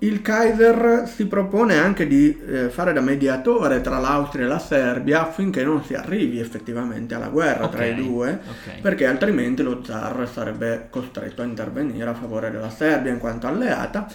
Il 0.03 0.23
Kaiser 0.23 1.07
si 1.07 1.27
propone 1.27 1.77
anche 1.77 2.07
di 2.07 2.35
eh, 2.47 2.69
fare 2.69 2.91
da 2.91 3.01
mediatore 3.01 3.81
tra 3.81 3.99
l'Austria 3.99 4.45
e 4.45 4.47
la 4.47 4.57
Serbia 4.57 5.27
affinché 5.27 5.63
non 5.63 5.83
si 5.83 5.93
arrivi 5.93 6.39
effettivamente 6.39 7.13
alla 7.13 7.27
guerra 7.27 7.67
tra 7.67 7.85
i 7.85 7.93
due, 7.93 8.39
ok. 8.43 8.81
perché 8.81 9.05
altrimenti 9.05 9.61
lo 9.61 9.83
zar 9.83 10.27
sarebbe 10.27 10.87
costretto 10.89 11.43
a 11.43 11.45
intervenire 11.45 12.09
a 12.09 12.15
favore 12.15 12.49
della 12.49 12.71
Serbia 12.71 13.11
in 13.11 13.19
quanto 13.19 13.45
alleata. 13.45 14.07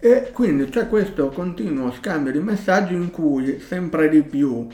E 0.00 0.30
quindi 0.32 0.68
c'è 0.68 0.88
questo 0.88 1.28
continuo 1.28 1.92
scambio 1.92 2.32
di 2.32 2.40
messaggi 2.40 2.94
in 2.94 3.12
cui 3.12 3.60
sempre 3.60 4.08
di 4.08 4.22
più 4.22 4.66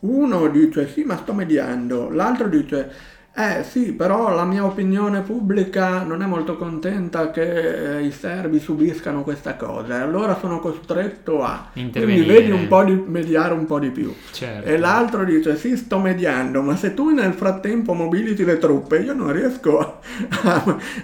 uno 0.00 0.48
dice 0.48 0.86
sì 0.86 1.02
ma 1.04 1.16
sto 1.16 1.32
mediando, 1.32 2.10
l'altro 2.10 2.46
dice 2.48 2.92
eh 3.36 3.64
sì 3.64 3.92
però 3.92 4.32
la 4.32 4.44
mia 4.44 4.64
opinione 4.64 5.22
pubblica 5.22 6.04
non 6.04 6.22
è 6.22 6.26
molto 6.26 6.56
contenta 6.56 7.32
che 7.32 7.96
eh, 7.98 8.04
i 8.04 8.12
serbi 8.12 8.60
subiscano 8.60 9.24
questa 9.24 9.56
cosa 9.56 9.98
e 9.98 10.02
allora 10.02 10.38
sono 10.38 10.60
costretto 10.60 11.42
a... 11.42 11.70
Quindi 11.72 12.22
vedi 12.22 12.52
un 12.52 12.68
po' 12.68 12.84
di 12.84 12.92
mediare 12.94 13.52
un 13.52 13.66
po' 13.66 13.80
di 13.80 13.90
più. 13.90 14.14
Certo. 14.30 14.68
E 14.68 14.78
l'altro 14.78 15.24
dice 15.24 15.56
sì 15.56 15.76
sto 15.76 15.98
mediando 15.98 16.62
ma 16.62 16.76
se 16.76 16.94
tu 16.94 17.08
nel 17.10 17.32
frattempo 17.32 17.92
mobiliti 17.92 18.44
le 18.44 18.58
truppe 18.58 18.98
io 18.98 19.14
non 19.14 19.32
riesco 19.32 19.80
a, 19.80 19.98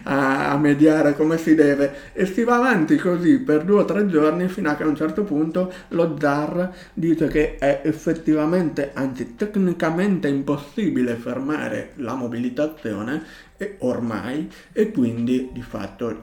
a- 0.05 0.51
a 0.53 0.57
mediare 0.57 1.17
come 1.17 1.37
si 1.37 1.57
deve 1.57 2.13
e 2.13 2.27
si 2.27 2.45
va 2.45 2.57
avanti 2.57 2.95
così 2.97 3.39
per 3.41 3.65
due 3.65 3.81
o 3.81 3.85
tre 3.85 4.07
giorni 4.07 4.47
fino 4.47 4.71
a 4.71 4.77
che 4.77 4.85
a 4.85 4.87
un 4.87 4.95
certo 4.95 5.25
punto 5.25 5.73
lo 5.89 6.17
zar 6.21 6.71
dice 6.93 7.27
che 7.27 7.57
è 7.59 7.81
effettivamente 7.83 8.93
anzi 8.95 9.35
tecnicamente 9.35 10.29
impossibile 10.29 11.15
fermare 11.17 11.91
la 11.97 12.19
mobilitazione 12.21 13.23
e 13.57 13.77
ormai 13.81 14.51
e 14.73 14.91
quindi 14.91 15.51
di 15.53 15.63
fatto 15.63 16.23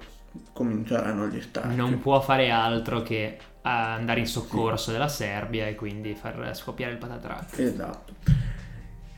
cominceranno 0.54 1.28
gli 1.28 1.42
stati. 1.42 1.76
Non 1.76 2.00
può 2.00 2.22
fare 2.22 2.50
altro 2.50 3.02
che 3.02 3.38
andare 3.62 4.22
in 4.22 4.28
soccorso 4.28 4.92
della 4.92 5.08
Serbia 5.10 5.68
e 5.68 5.76
quindi 5.76 6.16
far 6.16 6.56
scoppiare 6.56 6.94
il 6.94 6.98
patatrack. 6.98 7.60
Esatto. 7.60 8.14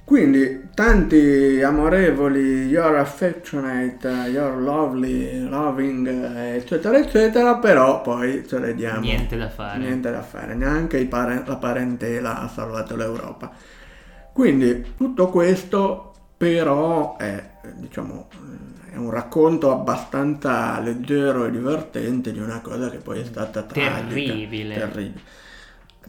Quindi 0.10 0.70
tanti 0.74 1.62
amorevoli, 1.62 2.66
your 2.66 2.96
affectionate, 2.96 4.08
your 4.32 4.60
lovely, 4.60 5.48
loving, 5.48 6.08
eh, 6.08 6.56
eccetera, 6.56 6.98
eccetera, 6.98 7.58
però 7.58 8.02
poi 8.02 8.44
ce 8.48 8.58
le 8.58 8.74
diamo. 8.74 9.02
Niente 9.02 9.38
da 9.38 9.50
fare. 9.50 9.78
Niente 9.78 10.10
da 10.10 10.24
fare, 10.24 10.56
neanche 10.56 11.06
pare- 11.06 11.44
la 11.46 11.58
parentela 11.58 12.40
ha 12.40 12.48
salvato 12.48 12.96
l'Europa. 12.96 13.52
Quindi 14.34 14.94
tutto 14.98 15.28
questo 15.30 16.09
però 16.40 17.18
è, 17.18 17.50
diciamo, 17.76 18.28
è 18.94 18.96
un 18.96 19.10
racconto 19.12 19.74
abbastanza 19.74 20.80
leggero 20.80 21.44
e 21.44 21.52
divertente 21.52 22.32
di 22.32 22.40
una 22.40 22.62
cosa 22.62 22.90
che 22.90 23.00
poi 23.00 23.20
è 23.20 23.26
stata 23.26 23.64
tragica. 23.64 24.00
Terribile. 24.00 24.76
Terribile. 24.76 25.22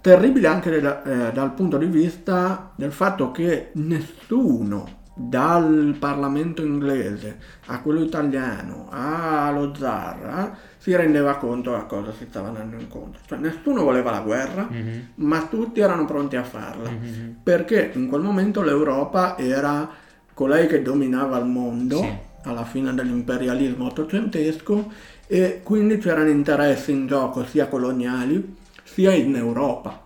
Terribile 0.01 0.47
anche 0.47 0.81
da- 0.81 1.03
eh, 1.03 1.33
dal 1.33 1.53
punto 1.53 1.77
di 1.79 1.87
vista 1.87 2.71
del 2.77 2.93
fatto 2.93 3.33
che 3.33 3.71
nessuno 3.75 4.99
dal 5.15 5.97
Parlamento 5.99 6.63
inglese 6.63 7.39
a 7.67 7.81
quello 7.81 8.01
italiano 8.01 8.87
allo 8.91 9.75
zar 9.75 10.57
si 10.79 10.95
rendeva 10.95 11.37
conto 11.39 11.75
a 11.75 11.83
cosa 11.87 12.13
si 12.13 12.27
stava 12.31 12.49
andando 12.49 12.77
incontro. 12.77 13.21
Cioè 13.27 13.39
nessuno 13.39 13.83
voleva 13.83 14.13
la 14.13 14.21
guerra, 14.21 14.69
Mhm. 14.71 15.09
ma 15.17 15.43
tutti 15.51 15.81
erano 15.81 16.05
pronti 16.05 16.37
a 16.37 16.45
farla. 16.45 16.89
Mhm. 16.89 17.41
Perché 17.43 17.91
in 17.95 18.07
quel 18.09 18.23
momento 18.23 18.63
l'Europa 18.63 19.37
era 19.37 19.91
colei 20.41 20.67
che 20.67 20.81
dominava 20.81 21.37
il 21.37 21.45
mondo 21.45 21.99
Sì. 21.99 22.11
alla 22.45 22.65
fine 22.65 22.95
dell'imperialismo 22.95 23.85
ottocentesco 23.85 24.91
e 25.27 25.61
quindi 25.63 25.99
c'erano 25.99 26.31
interessi 26.31 26.93
in 26.93 27.07
gioco 27.07 27.45
sia 27.45 27.69
coloniali 27.69 28.57
sia 28.83 29.13
in 29.13 29.37
Europa 29.37 30.03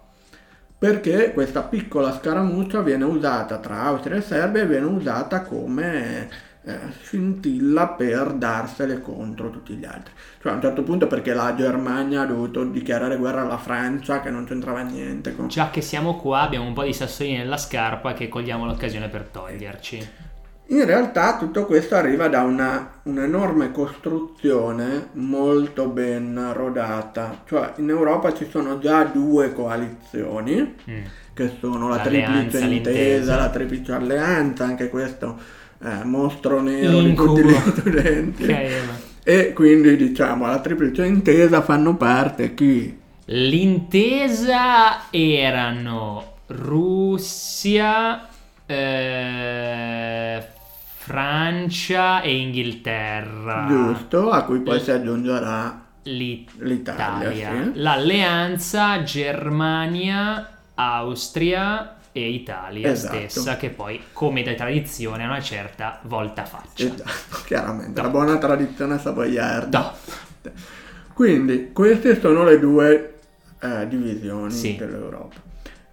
perché 0.76 1.30
questa 1.32 1.62
piccola 1.62 2.12
scaramuccia 2.12 2.80
viene 2.80 3.04
usata 3.04 3.58
tra 3.58 3.82
Austria 3.82 4.16
e 4.16 4.22
Serbia 4.22 4.62
e 4.62 4.66
viene 4.66 4.86
usata 4.86 5.42
come 5.42 6.28
eh, 6.64 6.78
scintilla 7.02 7.88
per 7.88 8.32
darsele 8.32 9.00
contro 9.00 9.50
tutti 9.50 9.74
gli 9.74 9.84
altri. 9.84 10.12
Cioè 10.40 10.52
a 10.52 10.54
un 10.56 10.62
certo 10.62 10.82
punto 10.82 11.06
perché 11.06 11.32
la 11.34 11.54
Germania 11.54 12.22
ha 12.22 12.26
dovuto 12.26 12.64
dichiarare 12.64 13.16
guerra 13.16 13.42
alla 13.42 13.58
Francia 13.58 14.20
che 14.20 14.30
non 14.30 14.44
c'entrava 14.44 14.80
niente. 14.80 15.36
Con... 15.36 15.48
Già 15.48 15.70
che 15.70 15.80
siamo 15.80 16.16
qua 16.16 16.40
abbiamo 16.40 16.66
un 16.66 16.72
po' 16.72 16.82
di 16.82 16.92
sassolini 16.92 17.36
nella 17.36 17.58
scarpa 17.58 18.14
che 18.14 18.28
cogliamo 18.28 18.64
l'occasione 18.64 19.08
per 19.08 19.28
toglierci. 19.30 20.08
In 20.66 20.84
realtà 20.86 21.36
tutto 21.36 21.66
questo 21.66 21.94
arriva 21.94 22.28
da 22.28 22.42
una, 22.42 23.00
un'enorme 23.02 23.70
costruzione 23.70 25.08
molto 25.12 25.88
ben 25.88 26.52
rodata, 26.54 27.42
cioè 27.46 27.72
in 27.76 27.90
Europa 27.90 28.32
ci 28.32 28.46
sono 28.50 28.78
già 28.78 29.04
due 29.04 29.52
coalizioni, 29.52 30.74
mm. 30.90 31.02
che 31.34 31.52
sono 31.60 31.88
la 31.88 31.96
L'alleanza, 31.96 32.58
triplice 32.58 32.74
intesa, 32.74 33.36
la 33.36 33.50
triplice 33.50 33.92
alleanza, 33.92 34.64
anche 34.64 34.88
questo 34.88 35.38
eh, 35.82 36.04
mostro 36.04 36.62
nero 36.62 36.98
Incubo. 36.98 37.34
di 37.34 37.42
tutti 37.42 37.52
gli 37.52 37.70
studenti. 37.70 38.56
e 39.22 39.52
quindi 39.52 39.96
diciamo 39.96 40.46
la 40.46 40.60
triplice 40.60 41.04
intesa 41.04 41.60
fanno 41.60 41.94
parte 41.96 42.54
chi? 42.54 43.02
L'intesa 43.26 45.10
erano 45.10 46.36
Russia, 46.46 48.28
eh, 48.66 50.46
Francia 51.04 52.22
e 52.22 52.34
Inghilterra. 52.34 53.66
Giusto, 53.68 54.30
a 54.30 54.42
cui 54.44 54.60
poi 54.60 54.80
si 54.80 54.90
aggiungerà 54.90 55.84
l'It- 56.04 56.52
l'Italia. 56.60 57.50
Sì. 57.52 57.72
L'alleanza 57.74 59.02
Germania, 59.02 60.60
Austria 60.72 61.96
e 62.10 62.30
Italia 62.30 62.90
esatto. 62.90 63.16
stessa 63.16 63.58
che 63.58 63.68
poi 63.68 64.00
come 64.14 64.42
da 64.42 64.54
tradizione 64.54 65.24
ha 65.24 65.26
una 65.26 65.42
certa 65.42 66.00
volta 66.04 66.46
faccia. 66.46 66.86
Esatto, 66.86 67.42
chiaramente, 67.44 68.00
no. 68.00 68.06
la 68.06 68.10
buona 68.10 68.38
tradizione 68.38 68.98
savoiarda. 68.98 69.78
No. 70.42 70.50
Quindi 71.12 71.70
queste 71.74 72.18
sono 72.18 72.44
le 72.44 72.58
due 72.58 73.18
eh, 73.60 73.86
divisioni 73.88 74.50
sì. 74.50 74.76
dell'Europa. 74.76 75.38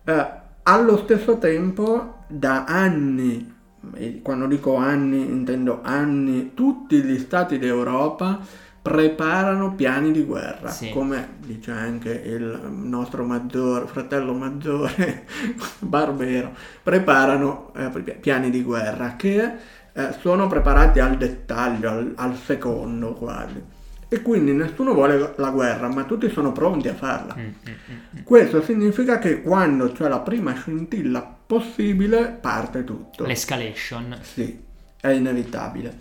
Eh, 0.05 0.27
allo 0.63 0.97
stesso 0.99 1.37
tempo 1.37 2.23
da 2.27 2.63
anni 2.63 3.59
quando 4.21 4.47
dico 4.47 4.75
anni 4.75 5.21
intendo 5.21 5.79
anni, 5.81 6.53
tutti 6.53 7.01
gli 7.01 7.17
stati 7.17 7.57
d'Europa 7.57 8.39
preparano 8.81 9.75
piani 9.75 10.11
di 10.11 10.23
guerra, 10.23 10.69
sì. 10.69 10.89
come 10.89 11.35
dice 11.37 11.71
anche 11.71 12.09
il 12.09 12.61
nostro 12.71 13.23
maggiore, 13.23 13.85
fratello 13.85 14.33
maggiore 14.33 15.25
Barbero, 15.79 16.55
preparano 16.81 17.71
eh, 17.75 18.15
piani 18.19 18.49
di 18.49 18.63
guerra 18.63 19.15
che 19.15 19.51
eh, 19.93 20.15
sono 20.19 20.47
preparati 20.47 20.99
al 20.99 21.17
dettaglio, 21.17 21.89
al, 21.89 22.13
al 22.15 22.35
secondo 22.35 23.13
quasi 23.13 23.79
e 24.13 24.21
quindi 24.21 24.51
nessuno 24.51 24.93
vuole 24.93 25.35
la 25.37 25.49
guerra, 25.51 25.87
ma 25.87 26.03
tutti 26.03 26.29
sono 26.29 26.51
pronti 26.51 26.89
a 26.89 26.93
farla. 26.93 27.33
Mm, 27.33 27.43
mm, 27.43 27.73
mm, 28.19 28.23
Questo 28.25 28.61
significa 28.61 29.19
che 29.19 29.41
quando 29.41 29.93
c'è 29.93 30.09
la 30.09 30.19
prima 30.19 30.53
scintilla 30.53 31.21
possibile 31.47 32.37
parte 32.41 32.83
tutto. 32.83 33.25
L'escalation. 33.25 34.17
Sì, 34.19 34.61
è 34.99 35.07
inevitabile. 35.11 35.97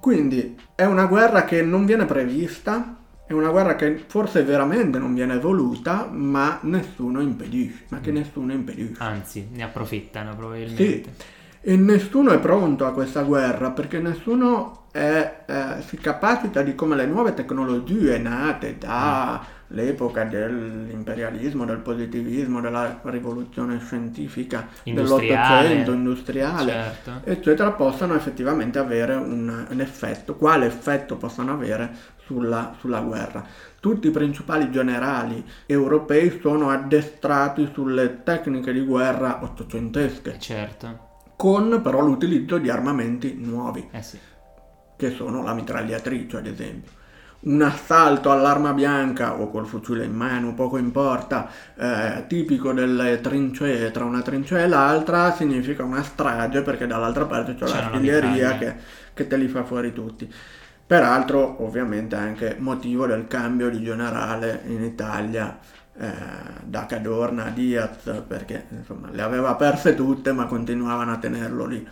Quindi 0.00 0.56
è 0.76 0.84
una 0.84 1.06
guerra 1.06 1.44
che 1.44 1.60
non 1.62 1.86
viene 1.86 2.04
prevista, 2.04 2.98
è 3.26 3.32
una 3.32 3.50
guerra 3.50 3.74
che 3.74 4.04
forse 4.06 4.44
veramente 4.44 5.00
non 5.00 5.12
viene 5.12 5.36
voluta, 5.40 6.08
ma 6.08 6.60
nessuno 6.62 7.20
impedisce, 7.20 7.86
ma 7.88 7.98
che 7.98 8.12
nessuno 8.12 8.52
impedisce. 8.52 9.02
Anzi, 9.02 9.48
ne 9.50 9.64
approfittano 9.64 10.36
probabilmente. 10.36 10.84
Sì. 10.84 11.38
E 11.62 11.76
nessuno 11.76 12.30
è 12.30 12.38
pronto 12.38 12.86
a 12.86 12.92
questa 12.92 13.22
guerra 13.22 13.70
perché 13.70 13.98
nessuno 13.98 14.86
è, 14.90 15.44
eh, 15.46 15.82
si 15.86 15.98
capacita 15.98 16.62
di 16.62 16.74
come 16.74 16.96
le 16.96 17.04
nuove 17.04 17.34
tecnologie 17.34 18.16
nate 18.18 18.78
dall'epoca 18.78 20.24
dell'imperialismo, 20.24 21.66
del 21.66 21.78
positivismo, 21.78 22.62
della 22.62 23.00
rivoluzione 23.04 23.78
scientifica 23.78 24.68
dell'Ottocento, 24.82 25.92
industriale, 25.92 26.72
certo. 26.72 27.20
eccetera, 27.24 27.72
possano 27.72 28.14
effettivamente 28.14 28.78
avere 28.78 29.14
un, 29.14 29.66
un, 29.68 29.80
effetto. 29.80 30.36
Quale 30.36 30.64
effetto 30.64 31.16
possono 31.16 31.52
avere 31.52 31.90
sulla, 32.24 32.74
sulla 32.80 33.00
guerra? 33.00 33.44
Tutti 33.78 34.08
i 34.08 34.10
principali 34.10 34.70
generali 34.70 35.44
europei 35.66 36.38
sono 36.40 36.70
addestrati 36.70 37.68
sulle 37.72 38.22
tecniche 38.22 38.72
di 38.72 38.80
guerra 38.80 39.40
ottocentesche. 39.42 40.38
Certo 40.38 41.08
con 41.40 41.80
però 41.82 42.02
l'utilizzo 42.02 42.58
di 42.58 42.68
armamenti 42.68 43.34
nuovi, 43.34 43.88
eh 43.92 44.02
sì. 44.02 44.18
che 44.94 45.08
sono 45.08 45.42
la 45.42 45.54
mitragliatrice 45.54 46.36
ad 46.36 46.46
esempio. 46.46 46.90
Un 47.40 47.62
assalto 47.62 48.30
all'arma 48.30 48.74
bianca 48.74 49.40
o 49.40 49.48
col 49.48 49.64
fucile 49.64 50.04
in 50.04 50.12
mano, 50.12 50.52
poco 50.52 50.76
importa, 50.76 51.48
eh, 51.78 52.26
tipico 52.26 52.74
delle 52.74 53.22
trincee 53.22 53.90
tra 53.90 54.04
una 54.04 54.20
trincea 54.20 54.64
e 54.64 54.68
l'altra, 54.68 55.32
significa 55.32 55.82
una 55.82 56.02
strage 56.02 56.60
perché 56.60 56.86
dall'altra 56.86 57.24
parte 57.24 57.54
c'è, 57.54 57.64
c'è 57.64 57.72
l'artiglieria 57.72 58.58
che, 58.58 58.74
che 59.14 59.26
te 59.26 59.38
li 59.38 59.48
fa 59.48 59.64
fuori 59.64 59.94
tutti. 59.94 60.30
Peraltro, 60.86 61.64
ovviamente, 61.64 62.16
anche 62.16 62.56
motivo 62.58 63.06
del 63.06 63.26
cambio 63.26 63.70
di 63.70 63.82
generale 63.82 64.60
in 64.66 64.82
Italia 64.82 65.58
da 66.64 66.86
Cadorna 66.86 67.46
a 67.46 67.50
Diaz 67.50 68.22
perché 68.26 68.66
insomma 68.70 69.10
le 69.10 69.20
aveva 69.20 69.54
perse 69.54 69.94
tutte 69.94 70.32
ma 70.32 70.46
continuavano 70.46 71.12
a 71.12 71.18
tenerlo 71.18 71.66
lì. 71.66 71.86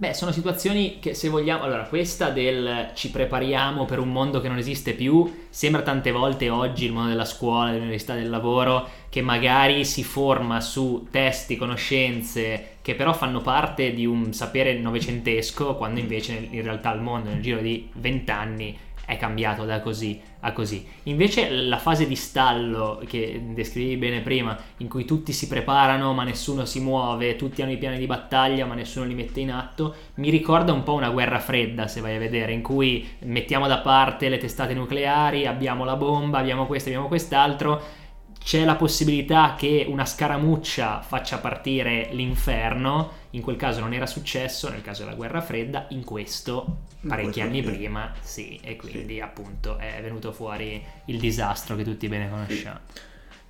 Beh, 0.00 0.14
sono 0.14 0.32
situazioni 0.32 0.98
che 0.98 1.12
se 1.12 1.28
vogliamo, 1.28 1.64
allora 1.64 1.82
questa 1.82 2.30
del 2.30 2.92
ci 2.94 3.10
prepariamo 3.10 3.84
per 3.84 3.98
un 3.98 4.10
mondo 4.10 4.40
che 4.40 4.48
non 4.48 4.56
esiste 4.56 4.94
più, 4.94 5.30
sembra 5.50 5.82
tante 5.82 6.10
volte 6.10 6.48
oggi 6.48 6.86
il 6.86 6.92
mondo 6.92 7.10
della 7.10 7.26
scuola, 7.26 7.70
dell'università, 7.70 8.14
del 8.14 8.30
lavoro, 8.30 8.88
che 9.10 9.20
magari 9.20 9.84
si 9.84 10.02
forma 10.02 10.62
su 10.62 11.08
testi, 11.10 11.58
conoscenze 11.58 12.76
che 12.80 12.94
però 12.94 13.12
fanno 13.12 13.42
parte 13.42 13.92
di 13.92 14.06
un 14.06 14.32
sapere 14.32 14.78
novecentesco, 14.78 15.76
quando 15.76 16.00
invece 16.00 16.48
in 16.50 16.62
realtà 16.62 16.94
il 16.94 17.02
mondo 17.02 17.28
nel 17.28 17.42
giro 17.42 17.60
di 17.60 17.90
vent'anni 17.92 18.78
è 19.10 19.16
cambiato 19.16 19.64
da 19.64 19.80
così 19.80 20.20
a 20.40 20.52
così. 20.52 20.86
Invece 21.04 21.50
la 21.50 21.78
fase 21.78 22.06
di 22.06 22.16
stallo 22.16 23.02
che 23.06 23.42
descrivevi 23.52 23.96
bene 23.96 24.20
prima, 24.20 24.56
in 24.78 24.88
cui 24.88 25.04
tutti 25.04 25.32
si 25.32 25.48
preparano 25.48 26.12
ma 26.14 26.22
nessuno 26.22 26.64
si 26.64 26.80
muove, 26.80 27.36
tutti 27.36 27.60
hanno 27.60 27.72
i 27.72 27.78
piani 27.78 27.98
di 27.98 28.06
battaglia 28.06 28.64
ma 28.64 28.74
nessuno 28.74 29.04
li 29.04 29.14
mette 29.14 29.40
in 29.40 29.50
atto, 29.50 29.94
mi 30.14 30.30
ricorda 30.30 30.72
un 30.72 30.82
po' 30.82 30.94
una 30.94 31.10
guerra 31.10 31.40
fredda 31.40 31.88
se 31.88 32.00
vai 32.00 32.16
a 32.16 32.18
vedere, 32.18 32.52
in 32.52 32.62
cui 32.62 33.06
mettiamo 33.20 33.66
da 33.66 33.78
parte 33.78 34.28
le 34.28 34.38
testate 34.38 34.74
nucleari, 34.74 35.46
abbiamo 35.46 35.84
la 35.84 35.96
bomba, 35.96 36.38
abbiamo 36.38 36.66
questo, 36.66 36.88
abbiamo 36.88 37.08
quest'altro 37.08 37.98
c'è 38.42 38.64
la 38.64 38.74
possibilità 38.74 39.54
che 39.56 39.84
una 39.86 40.06
scaramuccia 40.06 41.02
faccia 41.02 41.38
partire 41.38 42.08
l'inferno, 42.12 43.19
in 43.30 43.42
quel 43.42 43.56
caso 43.56 43.80
non 43.80 43.92
era 43.92 44.06
successo, 44.06 44.68
nel 44.68 44.82
caso 44.82 45.04
della 45.04 45.14
guerra 45.14 45.40
fredda, 45.40 45.86
in 45.90 46.04
questo 46.04 46.78
parecchi 47.06 47.40
anni 47.40 47.62
sì. 47.62 47.70
prima 47.70 48.12
sì, 48.20 48.60
e 48.62 48.76
quindi 48.76 49.14
sì. 49.14 49.20
appunto 49.20 49.78
è 49.78 50.00
venuto 50.02 50.32
fuori 50.32 50.82
il 51.06 51.18
disastro 51.18 51.76
che 51.76 51.84
tutti 51.84 52.08
bene 52.08 52.28
conosciamo. 52.28 52.78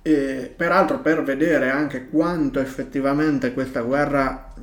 E, 0.03 0.53
peraltro 0.55 0.99
per 0.99 1.23
vedere 1.23 1.69
anche 1.69 2.09
quanto 2.09 2.59
effettivamente 2.59 3.53
questa 3.53 3.81
guerra 3.81 4.53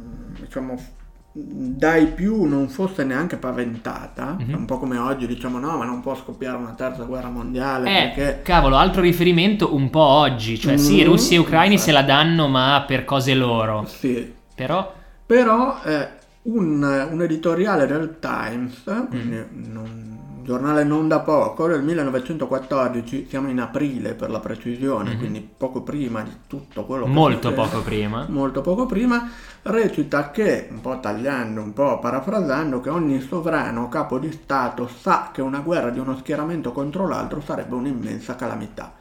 diciamo 0.40 0.96
dai 1.40 2.07
più 2.07 2.44
non 2.44 2.68
fosse 2.68 3.04
neanche 3.04 3.37
paventata, 3.37 4.37
mm-hmm. 4.40 4.54
un 4.54 4.64
po' 4.64 4.78
come 4.78 4.98
oggi 4.98 5.26
diciamo 5.26 5.59
no, 5.59 5.76
ma 5.76 5.85
non 5.85 6.00
può 6.00 6.16
scoppiare 6.16 6.57
una 6.57 6.72
terza 6.72 7.04
guerra 7.04 7.28
mondiale. 7.28 7.88
Eh, 7.88 8.12
perché... 8.14 8.42
cavolo, 8.42 8.76
altro 8.76 9.02
riferimento 9.02 9.74
un 9.74 9.90
po' 9.90 10.00
oggi, 10.00 10.59
cioè 10.59 10.74
mm-hmm. 10.74 10.83
sì, 10.83 11.02
russi 11.04 11.35
e 11.35 11.38
ucraini 11.38 11.74
infatti. 11.74 11.90
se 11.90 11.96
la 11.96 12.02
danno 12.02 12.48
ma 12.48 12.85
per 12.87 13.04
cose 13.04 13.35
loro. 13.35 13.85
Sì. 13.87 14.35
Però... 14.54 14.96
Però 15.28 15.82
eh, 15.84 16.08
un, 16.44 17.08
un, 17.10 17.22
editoriale 17.22 17.86
del 17.86 18.16
Times, 18.18 18.82
quindi 19.10 19.36
mm. 19.36 19.70
non, 19.70 20.18
giornale 20.42 20.84
non 20.84 21.06
da 21.06 21.20
poco, 21.20 21.66
del 21.66 21.82
1914, 21.82 23.26
siamo 23.28 23.50
in 23.50 23.60
aprile 23.60 24.14
per 24.14 24.30
la 24.30 24.40
precisione, 24.40 25.10
mm-hmm. 25.10 25.18
quindi 25.18 25.46
poco 25.54 25.82
prima 25.82 26.22
di 26.22 26.30
tutto 26.46 26.86
quello 26.86 27.04
che 27.04 27.10
Molto 27.10 27.50
succede, 27.50 27.68
poco 27.68 27.82
prima. 27.82 28.26
Molto 28.30 28.60
poco 28.62 28.86
prima, 28.86 29.28
recita 29.64 30.30
che, 30.30 30.68
un 30.70 30.80
po' 30.80 30.98
tagliando, 30.98 31.60
un 31.60 31.74
po' 31.74 31.98
parafrasando, 31.98 32.80
che 32.80 32.88
ogni 32.88 33.20
sovrano 33.20 33.82
o 33.82 33.88
capo 33.90 34.18
di 34.18 34.32
Stato 34.32 34.88
sa 34.88 35.28
che 35.30 35.42
una 35.42 35.60
guerra 35.60 35.90
di 35.90 35.98
uno 35.98 36.16
schieramento 36.16 36.72
contro 36.72 37.06
l'altro 37.06 37.42
sarebbe 37.42 37.74
un'immensa 37.74 38.34
calamità. 38.34 38.94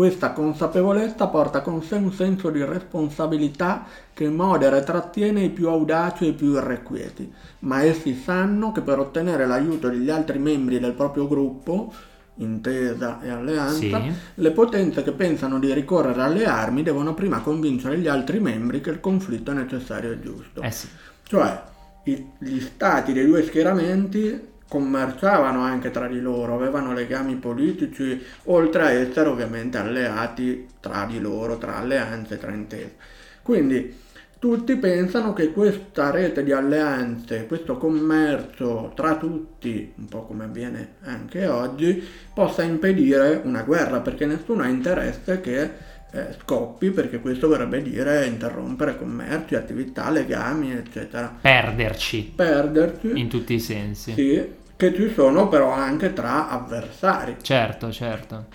Questa 0.00 0.32
consapevolezza 0.32 1.26
porta 1.26 1.60
con 1.60 1.82
sé 1.82 1.96
un 1.96 2.10
senso 2.10 2.48
di 2.48 2.64
responsabilità 2.64 3.84
che 4.14 4.30
modera 4.30 4.78
e 4.78 4.82
trattiene 4.82 5.42
i 5.42 5.50
più 5.50 5.68
audaci 5.68 6.24
e 6.24 6.28
i 6.28 6.32
più 6.32 6.54
irrequieti, 6.54 7.30
ma 7.58 7.82
essi 7.82 8.14
sanno 8.14 8.72
che 8.72 8.80
per 8.80 8.98
ottenere 8.98 9.46
l'aiuto 9.46 9.90
degli 9.90 10.08
altri 10.08 10.38
membri 10.38 10.80
del 10.80 10.94
proprio 10.94 11.28
gruppo, 11.28 11.92
intesa 12.36 13.20
e 13.20 13.28
alleanza, 13.28 13.74
Sì. 14.00 14.10
le 14.36 14.50
potenze 14.52 15.02
che 15.02 15.12
pensano 15.12 15.58
di 15.58 15.70
ricorrere 15.74 16.22
alle 16.22 16.46
armi 16.46 16.82
devono 16.82 17.12
prima 17.12 17.40
convincere 17.40 17.98
gli 17.98 18.08
altri 18.08 18.40
membri 18.40 18.80
che 18.80 18.88
il 18.88 19.00
conflitto 19.00 19.50
è 19.50 19.54
necessario 19.54 20.12
e 20.12 20.20
giusto. 20.22 20.62
Eh 20.62 20.70
sì. 20.70 20.88
Cioè, 21.24 21.60
i- 22.04 22.26
gli 22.38 22.60
stati 22.60 23.12
dei 23.12 23.26
due 23.26 23.44
schieramenti 23.44 24.48
commerciavano 24.70 25.62
anche 25.62 25.90
tra 25.90 26.06
di 26.06 26.20
loro, 26.20 26.54
avevano 26.54 26.92
legami 26.92 27.34
politici, 27.34 28.22
oltre 28.44 28.82
a 28.82 28.90
essere 28.92 29.28
ovviamente 29.28 29.78
alleati 29.78 30.68
tra 30.78 31.06
di 31.10 31.18
loro, 31.18 31.58
tra 31.58 31.78
alleanze, 31.78 32.38
tra 32.38 32.52
intese. 32.52 32.94
Quindi 33.42 33.92
tutti 34.38 34.76
pensano 34.76 35.32
che 35.32 35.50
questa 35.50 36.12
rete 36.12 36.44
di 36.44 36.52
alleanze, 36.52 37.46
questo 37.46 37.78
commercio 37.78 38.92
tra 38.94 39.16
tutti, 39.16 39.92
un 39.96 40.06
po' 40.06 40.22
come 40.22 40.44
avviene 40.44 40.94
anche 41.02 41.48
oggi, 41.48 42.02
possa 42.32 42.62
impedire 42.62 43.40
una 43.42 43.62
guerra, 43.62 43.98
perché 43.98 44.24
nessuno 44.24 44.62
ha 44.62 44.68
interesse 44.68 45.40
che 45.40 45.70
eh, 46.12 46.36
scoppi, 46.42 46.90
perché 46.90 47.20
questo 47.20 47.48
vorrebbe 47.48 47.82
dire 47.82 48.26
interrompere 48.26 48.96
commerci, 48.96 49.54
attività, 49.56 50.10
legami, 50.10 50.72
eccetera. 50.72 51.36
Perderci 51.40 52.32
Perderci, 52.34 53.10
in 53.18 53.28
tutti 53.28 53.54
i 53.54 53.60
sensi. 53.60 54.12
sì, 54.14 54.58
che 54.80 54.94
ci 54.94 55.12
sono 55.12 55.46
però 55.48 55.70
anche 55.72 56.14
tra 56.14 56.48
avversari. 56.48 57.36
Certo, 57.42 57.92
certo. 57.92 58.46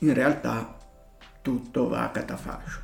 In 0.00 0.12
realtà 0.12 0.76
tutto 1.40 1.88
va 1.88 2.02
a 2.02 2.10
catafascio. 2.10 2.80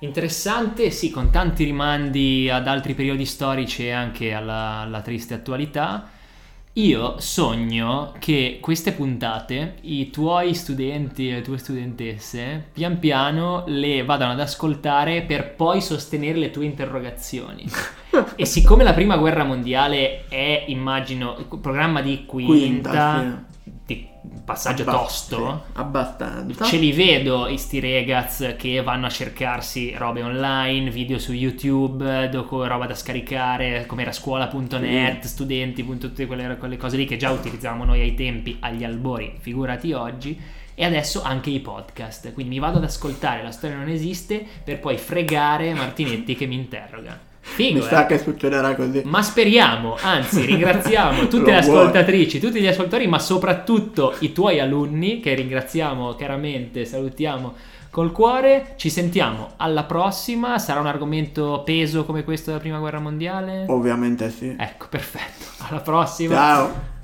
Interessante, 0.00 0.90
sì, 0.90 1.08
con 1.10 1.30
tanti 1.30 1.64
rimandi 1.64 2.50
ad 2.50 2.68
altri 2.68 2.92
periodi 2.92 3.24
storici 3.24 3.86
e 3.86 3.92
anche 3.92 4.34
alla, 4.34 4.80
alla 4.80 5.00
triste 5.00 5.32
attualità. 5.32 6.10
Io 6.74 7.18
sogno 7.20 8.12
che 8.18 8.58
queste 8.60 8.92
puntate 8.92 9.76
i 9.80 10.10
tuoi 10.10 10.54
studenti 10.54 11.30
e 11.30 11.36
le 11.36 11.40
tue 11.40 11.56
studentesse 11.56 12.66
pian 12.70 12.98
piano 12.98 13.64
le 13.66 14.04
vadano 14.04 14.32
ad 14.32 14.40
ascoltare 14.40 15.22
per 15.22 15.54
poi 15.54 15.80
sostenere 15.80 16.38
le 16.38 16.50
tue 16.50 16.66
interrogazioni. 16.66 17.64
E 18.36 18.44
siccome 18.44 18.84
la 18.84 18.94
prima 18.94 19.16
guerra 19.16 19.44
mondiale 19.44 20.26
è, 20.28 20.64
immagino, 20.68 21.36
il 21.38 21.58
programma 21.60 22.00
di 22.00 22.24
quinta, 22.26 22.54
Quinta, 22.54 23.44
di 23.84 24.06
passaggio 24.44 24.82
Abbast- 24.82 24.98
tosto, 24.98 25.64
sì, 25.66 25.78
abbastanza. 25.78 26.64
Ce 26.64 26.76
li 26.76 26.92
vedo 26.92 27.46
i 27.46 27.58
sti 27.58 27.80
ragazzi 27.80 28.54
che 28.56 28.82
vanno 28.82 29.06
a 29.06 29.10
cercarsi 29.10 29.94
robe 29.96 30.22
online, 30.22 30.90
video 30.90 31.18
su 31.18 31.32
YouTube, 31.32 32.28
dopo 32.30 32.66
roba 32.66 32.86
da 32.86 32.94
scaricare, 32.94 33.86
come 33.86 34.02
era 34.02 34.12
scuola.net, 34.12 35.24
studenti, 35.24 35.82
punto, 35.84 36.08
tutte 36.08 36.26
quelle, 36.26 36.56
quelle 36.56 36.76
cose 36.76 36.96
lì 36.96 37.06
che 37.06 37.16
già 37.16 37.30
utilizzavamo 37.30 37.84
noi 37.84 38.00
ai 38.00 38.14
tempi, 38.14 38.56
agli 38.60 38.84
albori, 38.84 39.36
figurati 39.38 39.92
oggi. 39.92 40.40
E 40.74 40.84
adesso 40.84 41.22
anche 41.22 41.50
i 41.50 41.58
podcast. 41.58 42.32
Quindi 42.32 42.54
mi 42.54 42.60
vado 42.60 42.78
ad 42.78 42.84
ascoltare 42.84 43.42
La 43.42 43.50
storia 43.50 43.76
non 43.76 43.88
esiste 43.88 44.46
per 44.62 44.78
poi 44.78 44.96
fregare 44.96 45.74
Martinetti 45.74 46.36
che 46.36 46.46
mi 46.46 46.54
interroga. 46.54 47.27
Figo, 47.54 47.78
Mi 47.78 47.84
eh? 47.84 47.88
sa 47.88 48.06
che 48.06 48.18
succederà 48.18 48.74
così. 48.74 49.02
Ma 49.04 49.22
speriamo, 49.22 49.96
anzi 50.00 50.44
ringraziamo 50.44 51.26
tutte 51.28 51.50
le 51.52 51.60
vuoi. 51.62 51.78
ascoltatrici, 51.78 52.38
tutti 52.38 52.60
gli 52.60 52.66
ascoltatori, 52.66 53.06
ma 53.06 53.18
soprattutto 53.18 54.14
i 54.20 54.32
tuoi 54.32 54.60
alunni 54.60 55.20
che 55.20 55.34
ringraziamo 55.34 56.14
chiaramente, 56.14 56.84
salutiamo 56.84 57.54
col 57.90 58.12
cuore. 58.12 58.74
Ci 58.76 58.90
sentiamo 58.90 59.52
alla 59.56 59.84
prossima, 59.84 60.58
sarà 60.58 60.78
un 60.80 60.86
argomento 60.86 61.62
peso 61.64 62.04
come 62.04 62.22
questo 62.22 62.50
della 62.50 62.62
Prima 62.62 62.78
Guerra 62.78 63.00
Mondiale? 63.00 63.64
Ovviamente 63.68 64.30
sì. 64.30 64.54
Ecco, 64.56 64.86
perfetto. 64.88 65.46
Alla 65.68 65.80
prossima. 65.80 66.34
Ciao. 66.34 66.96